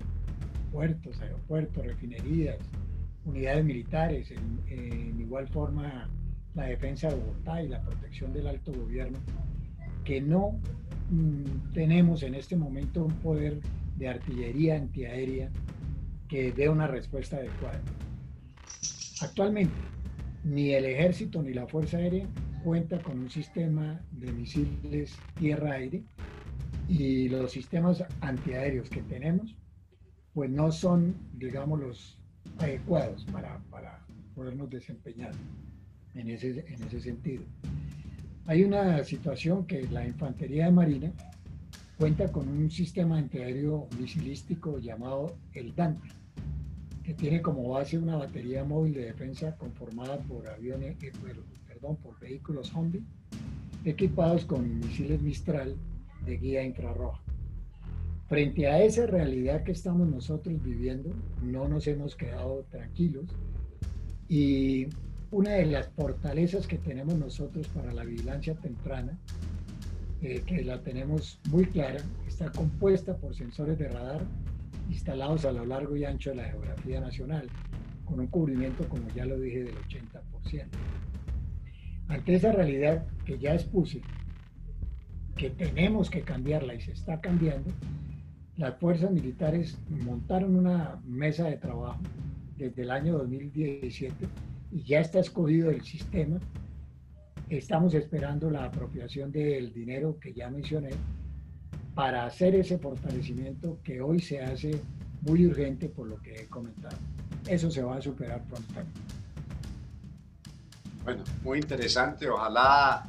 puertos, 0.73 1.21
aeropuertos, 1.21 1.85
refinerías, 1.85 2.59
unidades 3.25 3.65
militares, 3.65 4.31
en, 4.31 5.21
igual 5.21 5.49
forma 5.49 6.09
la 6.55 6.65
defensa 6.65 7.09
de 7.09 7.17
Bogotá 7.17 7.63
y 7.63 7.69
la 7.69 7.83
protección 7.83 8.33
del 8.33 8.47
alto 8.47 8.73
gobierno, 8.73 9.19
que 10.05 10.21
no 10.21 10.59
mm, 11.11 11.73
tenemos 11.75 12.23
en 12.23 12.35
este 12.35 12.57
momento 12.57 13.05
un 13.05 13.15
poder 13.17 13.61
de 13.97 14.09
artillería 14.09 14.77
antiaérea 14.77 15.51
que 16.29 16.53
dé 16.53 16.69
una 16.69 16.87
respuesta 16.87 17.37
adecuada. 17.37 17.81
Actualmente, 19.21 19.75
ni 20.45 20.73
el 20.73 20.85
ejército 20.85 21.43
ni 21.43 21.53
la 21.53 21.67
Fuerza 21.67 21.97
Aérea 21.97 22.27
cuenta 22.63 22.99
con 23.01 23.19
un 23.19 23.31
sistema 23.31 24.01
de 24.13 24.33
misiles 24.33 25.17
tierra-aire 25.39 26.05
y 26.89 27.29
los 27.29 27.51
sistemas 27.53 28.05
antiaéreos 28.21 28.89
que 28.91 29.03
tenemos 29.03 29.57
pues 30.37 30.51
no 30.51 30.71
son, 30.71 31.15
digamos, 31.33 31.81
los 31.81 32.19
adecuados 32.59 33.25
para, 33.33 33.59
para 33.71 34.05
podernos 34.35 34.69
desempeñar 34.69 35.33
en 36.15 36.29
ese, 36.29 36.63
en 36.69 36.83
ese 36.83 37.01
sentido. 37.01 37.43
Hay 38.45 38.63
una 38.63 39.03
situación 39.03 39.67
que 39.67 39.89
la 39.89 40.07
Infantería 40.07 40.67
de 40.67 40.73
Marina 40.73 41.13
cuenta 41.97 42.31
con 42.31 42.47
un 42.49 42.71
sistema 42.71 43.17
antiaéreo 43.17 43.89
misilístico 43.99 44.79
llamado 44.79 45.39
el 45.55 45.75
Dante, 45.75 46.11
que 47.03 47.15
tiene 47.15 47.41
como 47.41 47.71
base 47.71 47.97
una 47.97 48.17
batería 48.17 48.63
móvil 48.63 48.93
de 48.93 49.07
defensa 49.07 49.57
conformada 49.57 50.19
por 50.19 50.47
aviones, 50.51 51.03
eh, 51.03 51.13
perdón, 51.67 51.97
por 51.97 52.21
vehículos 52.21 52.75
Humvee 52.75 53.03
equipados 53.87 54.45
con 54.45 54.81
misiles 54.81 55.23
Mistral 55.23 55.77
de 56.27 56.37
guía 56.37 56.63
infrarroja. 56.63 57.26
Frente 58.29 58.67
a 58.67 58.83
esa 58.83 59.07
realidad 59.07 59.63
que 59.63 59.73
estamos 59.73 60.09
nosotros 60.09 60.61
viviendo, 60.63 61.11
no 61.43 61.69
nos 61.69 61.87
hemos 61.87 62.17
quedado 62.17 62.65
tranquilos 62.71 63.27
y 64.29 64.89
una 65.31 65.53
de 65.53 65.67
las 65.67 65.89
fortalezas 65.91 66.67
que 66.67 66.79
tenemos 66.79 67.17
nosotros 67.17 67.69
para 67.69 67.93
la 67.93 68.05
vigilancia 68.05 68.55
temprana 68.55 69.17
eh, 70.23 70.43
que 70.45 70.65
la 70.65 70.81
tenemos 70.83 71.39
muy 71.51 71.67
clara, 71.67 72.01
está 72.27 72.51
compuesta 72.51 73.17
por 73.17 73.35
sensores 73.35 73.79
de 73.79 73.89
radar 73.89 74.23
instalados 74.91 75.45
a 75.45 75.53
lo 75.53 75.65
largo 75.65 75.97
y 75.97 76.05
ancho 76.05 76.31
de 76.31 76.37
la 76.37 76.45
geografía 76.45 77.01
nacional, 77.01 77.49
con 78.05 78.21
un 78.21 78.27
cubrimiento, 78.29 78.89
como 78.89 79.09
ya 79.15 79.25
lo 79.25 79.39
dije, 79.39 79.65
del 79.65 79.75
80%. 79.77 80.67
Ante 82.09 82.35
esa 82.35 82.53
realidad 82.53 83.05
que 83.25 83.39
ya 83.39 83.55
expuse, 83.55 84.01
que 85.37 85.51
tenemos 85.51 86.09
que 86.09 86.23
cambiarla 86.23 86.75
y 86.75 86.81
se 86.81 86.93
está 86.93 87.21
cambiando, 87.21 87.71
las 88.57 88.79
fuerzas 88.79 89.11
militares 89.11 89.79
montaron 89.89 90.57
una 90.57 91.01
mesa 91.05 91.45
de 91.45 91.57
trabajo 91.57 92.01
desde 92.57 92.83
el 92.83 92.91
año 92.91 93.19
2017 93.19 94.15
y 94.73 94.83
ya 94.83 95.01
está 95.01 95.21
escogido 95.21 95.71
el 95.71 95.83
sistema 95.83 96.39
Estamos 97.49 97.95
esperando 97.95 98.51
la 98.51 98.65
apropiación 98.65 99.31
del 99.31 99.73
dinero 99.73 100.19
que 100.21 100.33
ya 100.33 100.51
mencioné 100.51 100.91
para 101.95 102.27
hacer 102.27 102.57
ese 102.57 102.77
fortalecimiento 102.77 103.79
que 103.85 104.01
hoy 104.01 104.21
se 104.21 104.43
hace 104.43 104.81
muy 105.21 105.47
urgente 105.47 105.89
por 105.89 106.09
lo 106.09 106.21
que 106.21 106.35
he 106.35 106.47
comentado. 106.49 106.97
Eso 107.47 107.71
se 107.71 107.83
va 107.83 107.97
a 107.97 108.03
superar 108.03 108.43
prontamente. 108.43 109.01
Bueno, 111.05 111.23
muy 111.45 111.59
interesante. 111.59 112.29
Ojalá 112.29 113.07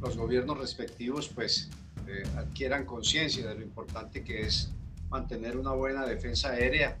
los 0.00 0.16
gobiernos 0.16 0.58
respectivos 0.58 1.28
pues 1.28 1.68
eh, 2.08 2.22
adquieran 2.36 2.84
conciencia 2.84 3.46
de 3.46 3.54
lo 3.54 3.62
importante 3.62 4.22
que 4.22 4.42
es 4.42 4.70
mantener 5.10 5.56
una 5.56 5.72
buena 5.72 6.06
defensa 6.06 6.50
aérea 6.50 6.96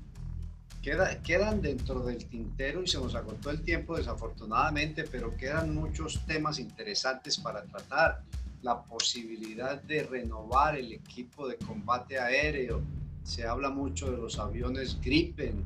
quedan 0.82 1.62
dentro 1.62 2.00
del 2.04 2.26
tintero 2.26 2.82
y 2.82 2.88
se 2.88 2.98
nos 2.98 3.14
agotó 3.14 3.50
el 3.50 3.62
tiempo 3.62 3.96
desafortunadamente, 3.96 5.04
pero 5.04 5.36
quedan 5.36 5.74
muchos 5.74 6.20
temas 6.26 6.58
interesantes 6.58 7.38
para 7.38 7.62
tratar. 7.62 8.22
La 8.62 8.80
posibilidad 8.80 9.82
de 9.82 10.04
renovar 10.04 10.76
el 10.76 10.92
equipo 10.92 11.48
de 11.48 11.56
combate 11.56 12.20
aéreo. 12.20 12.80
Se 13.24 13.44
habla 13.44 13.70
mucho 13.70 14.10
de 14.12 14.18
los 14.18 14.38
aviones 14.38 15.00
Gripen 15.00 15.64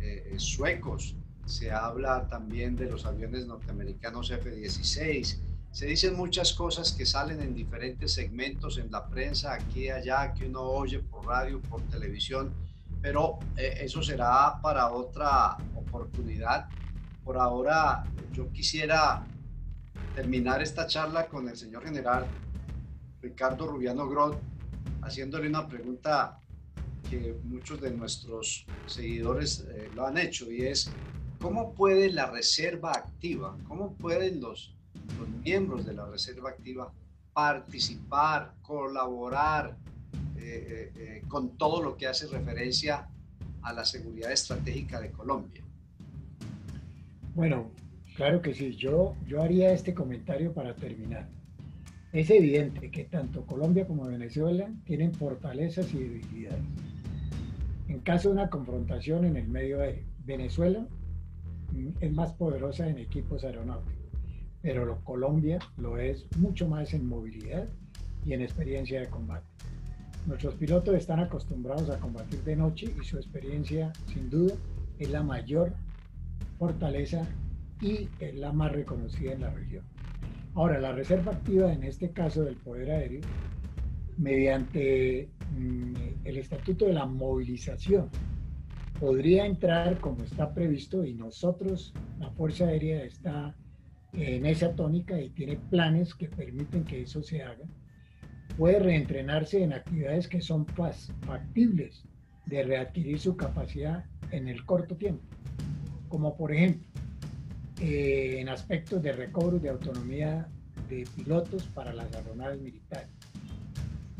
eh, 0.00 0.34
suecos. 0.38 1.14
Se 1.46 1.70
habla 1.70 2.26
también 2.28 2.74
de 2.74 2.90
los 2.90 3.06
aviones 3.06 3.46
norteamericanos 3.46 4.32
F-16. 4.32 5.38
Se 5.72 5.86
dicen 5.86 6.14
muchas 6.16 6.52
cosas 6.52 6.92
que 6.92 7.06
salen 7.06 7.40
en 7.40 7.54
diferentes 7.54 8.12
segmentos 8.12 8.78
en 8.78 8.90
la 8.90 9.06
prensa, 9.06 9.54
aquí 9.54 9.88
allá, 9.88 10.32
que 10.34 10.46
uno 10.46 10.62
oye 10.62 11.00
por 11.00 11.26
radio, 11.26 11.60
por 11.62 11.80
televisión 11.82 12.52
pero 13.02 13.40
eh, 13.56 13.78
eso 13.80 14.00
será 14.00 14.60
para 14.62 14.92
otra 14.92 15.56
oportunidad. 15.74 16.68
Por 17.24 17.36
ahora, 17.36 18.04
yo 18.32 18.50
quisiera 18.52 19.26
terminar 20.14 20.62
esta 20.62 20.86
charla 20.86 21.26
con 21.26 21.48
el 21.48 21.56
señor 21.56 21.84
general 21.84 22.26
Ricardo 23.20 23.66
Rubiano 23.66 24.08
Groth, 24.08 24.38
haciéndole 25.02 25.48
una 25.48 25.66
pregunta 25.66 26.38
que 27.10 27.36
muchos 27.44 27.80
de 27.80 27.90
nuestros 27.90 28.64
seguidores 28.86 29.66
eh, 29.68 29.90
lo 29.94 30.06
han 30.06 30.16
hecho 30.18 30.50
y 30.50 30.62
es, 30.62 30.90
¿cómo 31.40 31.74
puede 31.74 32.12
la 32.12 32.30
reserva 32.30 32.92
activa, 32.92 33.56
cómo 33.66 33.94
pueden 33.94 34.40
los, 34.40 34.74
los 35.18 35.28
miembros 35.44 35.84
de 35.84 35.94
la 35.94 36.06
reserva 36.06 36.50
activa 36.50 36.92
participar, 37.32 38.54
colaborar, 38.62 39.76
eh, 40.36 40.40
eh, 40.40 40.92
eh, 40.96 41.22
con 41.28 41.56
todo 41.56 41.82
lo 41.82 41.96
que 41.96 42.06
hace 42.06 42.26
referencia 42.26 43.08
a 43.62 43.72
la 43.72 43.84
seguridad 43.84 44.32
estratégica 44.32 45.00
de 45.00 45.10
Colombia? 45.10 45.62
Bueno, 47.34 47.70
Claro 48.14 48.42
que 48.42 48.52
sí, 48.52 48.76
yo, 48.76 49.16
yo 49.26 49.42
haría 49.42 49.72
este 49.72 49.94
comentario 49.94 50.52
para 50.52 50.74
terminar. 50.74 51.26
Es 52.12 52.28
evidente 52.28 52.90
que 52.90 53.04
tanto 53.04 53.46
Colombia 53.46 53.86
como 53.86 54.04
Venezuela 54.04 54.70
tienen 54.84 55.14
fortalezas 55.14 55.92
y 55.94 55.98
debilidades. 55.98 56.62
En 57.88 58.00
caso 58.00 58.28
de 58.28 58.34
una 58.34 58.50
confrontación 58.50 59.24
en 59.24 59.36
el 59.36 59.48
medio 59.48 59.80
aéreo, 59.80 60.04
Venezuela 60.26 60.86
mm, 61.72 61.88
es 62.00 62.12
más 62.12 62.34
poderosa 62.34 62.86
en 62.86 62.98
equipos 62.98 63.44
aeronáuticos, 63.44 64.01
pero 64.62 65.00
Colombia 65.04 65.58
lo 65.76 65.98
es 65.98 66.26
mucho 66.38 66.68
más 66.68 66.94
en 66.94 67.06
movilidad 67.06 67.68
y 68.24 68.32
en 68.32 68.42
experiencia 68.42 69.00
de 69.00 69.08
combate. 69.08 69.46
Nuestros 70.26 70.54
pilotos 70.54 70.94
están 70.94 71.18
acostumbrados 71.18 71.90
a 71.90 71.98
combatir 71.98 72.42
de 72.44 72.54
noche 72.54 72.94
y 73.00 73.04
su 73.04 73.16
experiencia, 73.16 73.92
sin 74.06 74.30
duda, 74.30 74.54
es 74.98 75.10
la 75.10 75.24
mayor 75.24 75.74
fortaleza 76.58 77.26
y 77.80 78.08
es 78.20 78.34
la 78.36 78.52
más 78.52 78.70
reconocida 78.70 79.32
en 79.32 79.40
la 79.40 79.50
región. 79.50 79.84
Ahora, 80.54 80.78
la 80.78 80.92
reserva 80.92 81.32
activa 81.32 81.72
en 81.72 81.82
este 81.82 82.10
caso 82.12 82.44
del 82.44 82.56
poder 82.56 82.90
aéreo, 82.92 83.22
mediante 84.16 85.28
mm, 85.58 85.94
el 86.24 86.36
estatuto 86.36 86.84
de 86.84 86.92
la 86.92 87.06
movilización, 87.06 88.08
podría 89.00 89.46
entrar 89.46 89.98
como 89.98 90.22
está 90.22 90.54
previsto 90.54 91.04
y 91.04 91.14
nosotros, 91.14 91.92
la 92.20 92.30
Fuerza 92.30 92.66
Aérea 92.66 93.02
está 93.02 93.56
en 94.12 94.46
esa 94.46 94.74
tónica 94.74 95.20
y 95.20 95.30
tiene 95.30 95.56
planes 95.70 96.14
que 96.14 96.28
permiten 96.28 96.84
que 96.84 97.02
eso 97.02 97.22
se 97.22 97.42
haga. 97.42 97.64
Puede 98.56 98.78
reentrenarse 98.78 99.62
en 99.62 99.72
actividades 99.72 100.28
que 100.28 100.40
son 100.40 100.66
factibles 100.66 102.04
de 102.46 102.62
readquirir 102.64 103.18
su 103.18 103.36
capacidad 103.36 104.04
en 104.30 104.48
el 104.48 104.64
corto 104.66 104.96
tiempo, 104.96 105.22
como 106.08 106.36
por 106.36 106.52
ejemplo 106.52 106.86
eh, 107.80 108.36
en 108.38 108.48
aspectos 108.48 109.02
de 109.02 109.12
recobro 109.12 109.58
de 109.58 109.70
autonomía 109.70 110.48
de 110.88 111.06
pilotos 111.16 111.64
para 111.68 111.92
las 111.92 112.14
aeronaves 112.14 112.60
militares. 112.60 113.08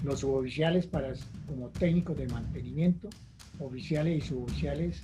Los 0.03 0.21
suboficiales 0.21 0.87
para, 0.87 1.13
como 1.47 1.69
técnicos 1.69 2.17
de 2.17 2.27
mantenimiento, 2.29 3.09
oficiales 3.61 4.25
y 4.25 4.27
suboficiales 4.27 5.03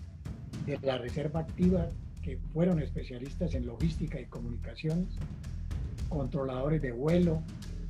de 0.67 0.79
la 0.83 0.99
reserva 0.99 1.41
activa 1.41 1.89
fueron 2.37 2.81
especialistas 2.81 3.55
en 3.55 3.67
logística 3.67 4.21
y 4.21 4.27
comunicaciones, 4.27 5.09
controladores 6.09 6.83
de 6.83 6.93
vuelo, 6.93 7.43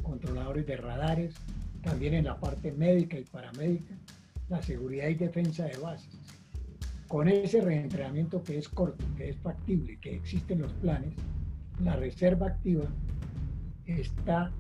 controladores 0.03 0.67
de 0.67 0.77
radares, 0.77 1.35
también 1.83 2.15
en 2.15 2.25
la 2.25 2.39
parte 2.39 2.73
médica 2.73 3.19
y 3.19 3.25
paramédica, 3.25 3.95
la 4.49 4.63
seguridad 4.63 5.09
y 5.09 5.15
defensa 5.15 5.65
de 5.65 5.77
bases, 5.77 6.19
con 7.07 7.29
ese 7.29 7.61
reentrenamiento 7.61 8.43
que 8.43 8.59
es 8.59 8.69
corto, 8.69 9.05
que 9.17 9.31
es 9.31 9.37
factible, 9.39 9.99
que 10.01 10.15
existen 10.15 10.61
los 10.61 10.73
planes, 10.75 11.15
la 11.83 11.97
reserva 11.97 12.49
activa 12.49 12.85
está 13.87 14.53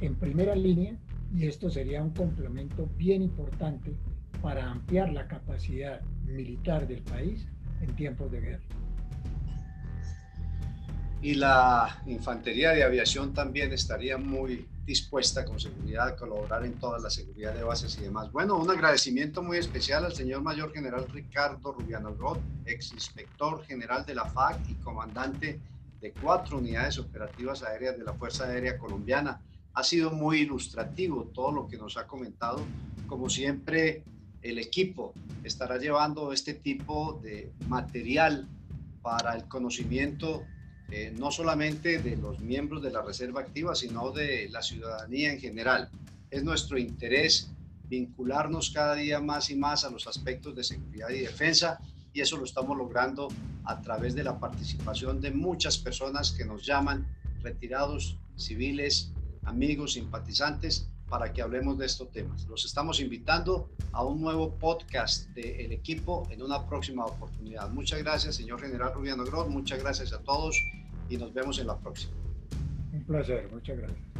en 0.00 0.14
primera 0.14 0.54
línea 0.54 0.96
y 1.34 1.46
esto 1.46 1.70
sería 1.70 2.02
un 2.02 2.10
complemento 2.10 2.88
bien 2.96 3.22
importante 3.22 3.92
para 4.42 4.70
ampliar 4.70 5.12
la 5.12 5.26
capacidad 5.26 6.00
militar 6.24 6.86
del 6.86 7.02
país 7.02 7.46
en 7.80 7.94
tiempos 7.96 8.30
de 8.30 8.40
guerra. 8.40 8.64
Y 11.22 11.34
la 11.34 12.02
infantería 12.06 12.70
de 12.70 12.84
aviación 12.84 13.32
también 13.32 13.72
estaría 13.72 14.18
muy 14.18 14.66
dispuesta 14.84 15.44
con 15.44 15.58
seguridad 15.58 16.08
a 16.08 16.16
colaborar 16.16 16.64
en 16.64 16.74
toda 16.74 17.00
la 17.00 17.10
seguridad 17.10 17.52
de 17.54 17.64
bases 17.64 17.98
y 17.98 18.02
demás. 18.02 18.30
Bueno, 18.30 18.56
un 18.56 18.70
agradecimiento 18.70 19.42
muy 19.42 19.58
especial 19.58 20.04
al 20.04 20.14
señor 20.14 20.42
Mayor 20.42 20.72
General 20.72 21.08
Ricardo 21.08 21.72
Rubiano 21.72 22.14
Roth, 22.14 22.38
ex 22.64 22.92
inspector 22.92 23.64
general 23.64 24.06
de 24.06 24.14
la 24.14 24.26
FAC 24.26 24.60
y 24.68 24.74
comandante 24.74 25.58
de 26.00 26.12
cuatro 26.12 26.58
unidades 26.58 26.98
operativas 26.98 27.62
aéreas 27.64 27.98
de 27.98 28.04
la 28.04 28.12
Fuerza 28.12 28.44
Aérea 28.44 28.78
Colombiana. 28.78 29.40
Ha 29.74 29.82
sido 29.82 30.12
muy 30.12 30.40
ilustrativo 30.40 31.24
todo 31.34 31.50
lo 31.50 31.66
que 31.66 31.76
nos 31.76 31.96
ha 31.96 32.06
comentado. 32.06 32.64
Como 33.08 33.28
siempre, 33.28 34.04
el 34.42 34.58
equipo 34.58 35.14
estará 35.42 35.78
llevando 35.78 36.32
este 36.32 36.54
tipo 36.54 37.18
de 37.22 37.52
material 37.68 38.46
para 39.02 39.34
el 39.34 39.48
conocimiento 39.48 40.44
eh, 40.90 41.12
no 41.16 41.30
solamente 41.30 41.98
de 41.98 42.16
los 42.16 42.40
miembros 42.40 42.82
de 42.82 42.90
la 42.90 43.02
Reserva 43.02 43.40
Activa, 43.40 43.74
sino 43.74 44.10
de 44.12 44.48
la 44.50 44.62
ciudadanía 44.62 45.32
en 45.32 45.40
general. 45.40 45.90
Es 46.30 46.44
nuestro 46.44 46.78
interés 46.78 47.50
vincularnos 47.88 48.70
cada 48.70 48.94
día 48.94 49.20
más 49.20 49.50
y 49.50 49.56
más 49.56 49.84
a 49.84 49.90
los 49.90 50.06
aspectos 50.06 50.54
de 50.54 50.64
seguridad 50.64 51.10
y 51.10 51.20
defensa 51.20 51.78
y 52.16 52.22
eso 52.22 52.38
lo 52.38 52.44
estamos 52.44 52.78
logrando 52.78 53.28
a 53.64 53.82
través 53.82 54.14
de 54.14 54.24
la 54.24 54.40
participación 54.40 55.20
de 55.20 55.32
muchas 55.32 55.76
personas 55.76 56.32
que 56.32 56.46
nos 56.46 56.64
llaman, 56.64 57.06
retirados, 57.42 58.16
civiles, 58.36 59.12
amigos, 59.44 59.92
simpatizantes, 59.92 60.88
para 61.08 61.32
que 61.32 61.42
hablemos 61.42 61.78
de 61.78 61.86
estos 61.86 62.10
temas. 62.10 62.46
Los 62.48 62.64
estamos 62.64 63.00
invitando 63.00 63.68
a 63.92 64.04
un 64.04 64.20
nuevo 64.20 64.54
podcast 64.54 65.28
del 65.30 65.72
equipo 65.72 66.26
en 66.30 66.42
una 66.42 66.66
próxima 66.66 67.04
oportunidad. 67.04 67.70
Muchas 67.70 68.02
gracias, 68.02 68.36
señor 68.36 68.60
General 68.60 68.92
Rubiano 68.92 69.24
Gross. 69.24 69.48
Muchas 69.48 69.80
gracias 69.80 70.12
a 70.12 70.18
todos 70.20 70.60
y 71.08 71.16
nos 71.16 71.32
vemos 71.32 71.58
en 71.58 71.68
la 71.68 71.76
próxima. 71.78 72.14
Un 72.92 73.04
placer, 73.04 73.48
muchas 73.52 73.78
gracias. 73.78 74.15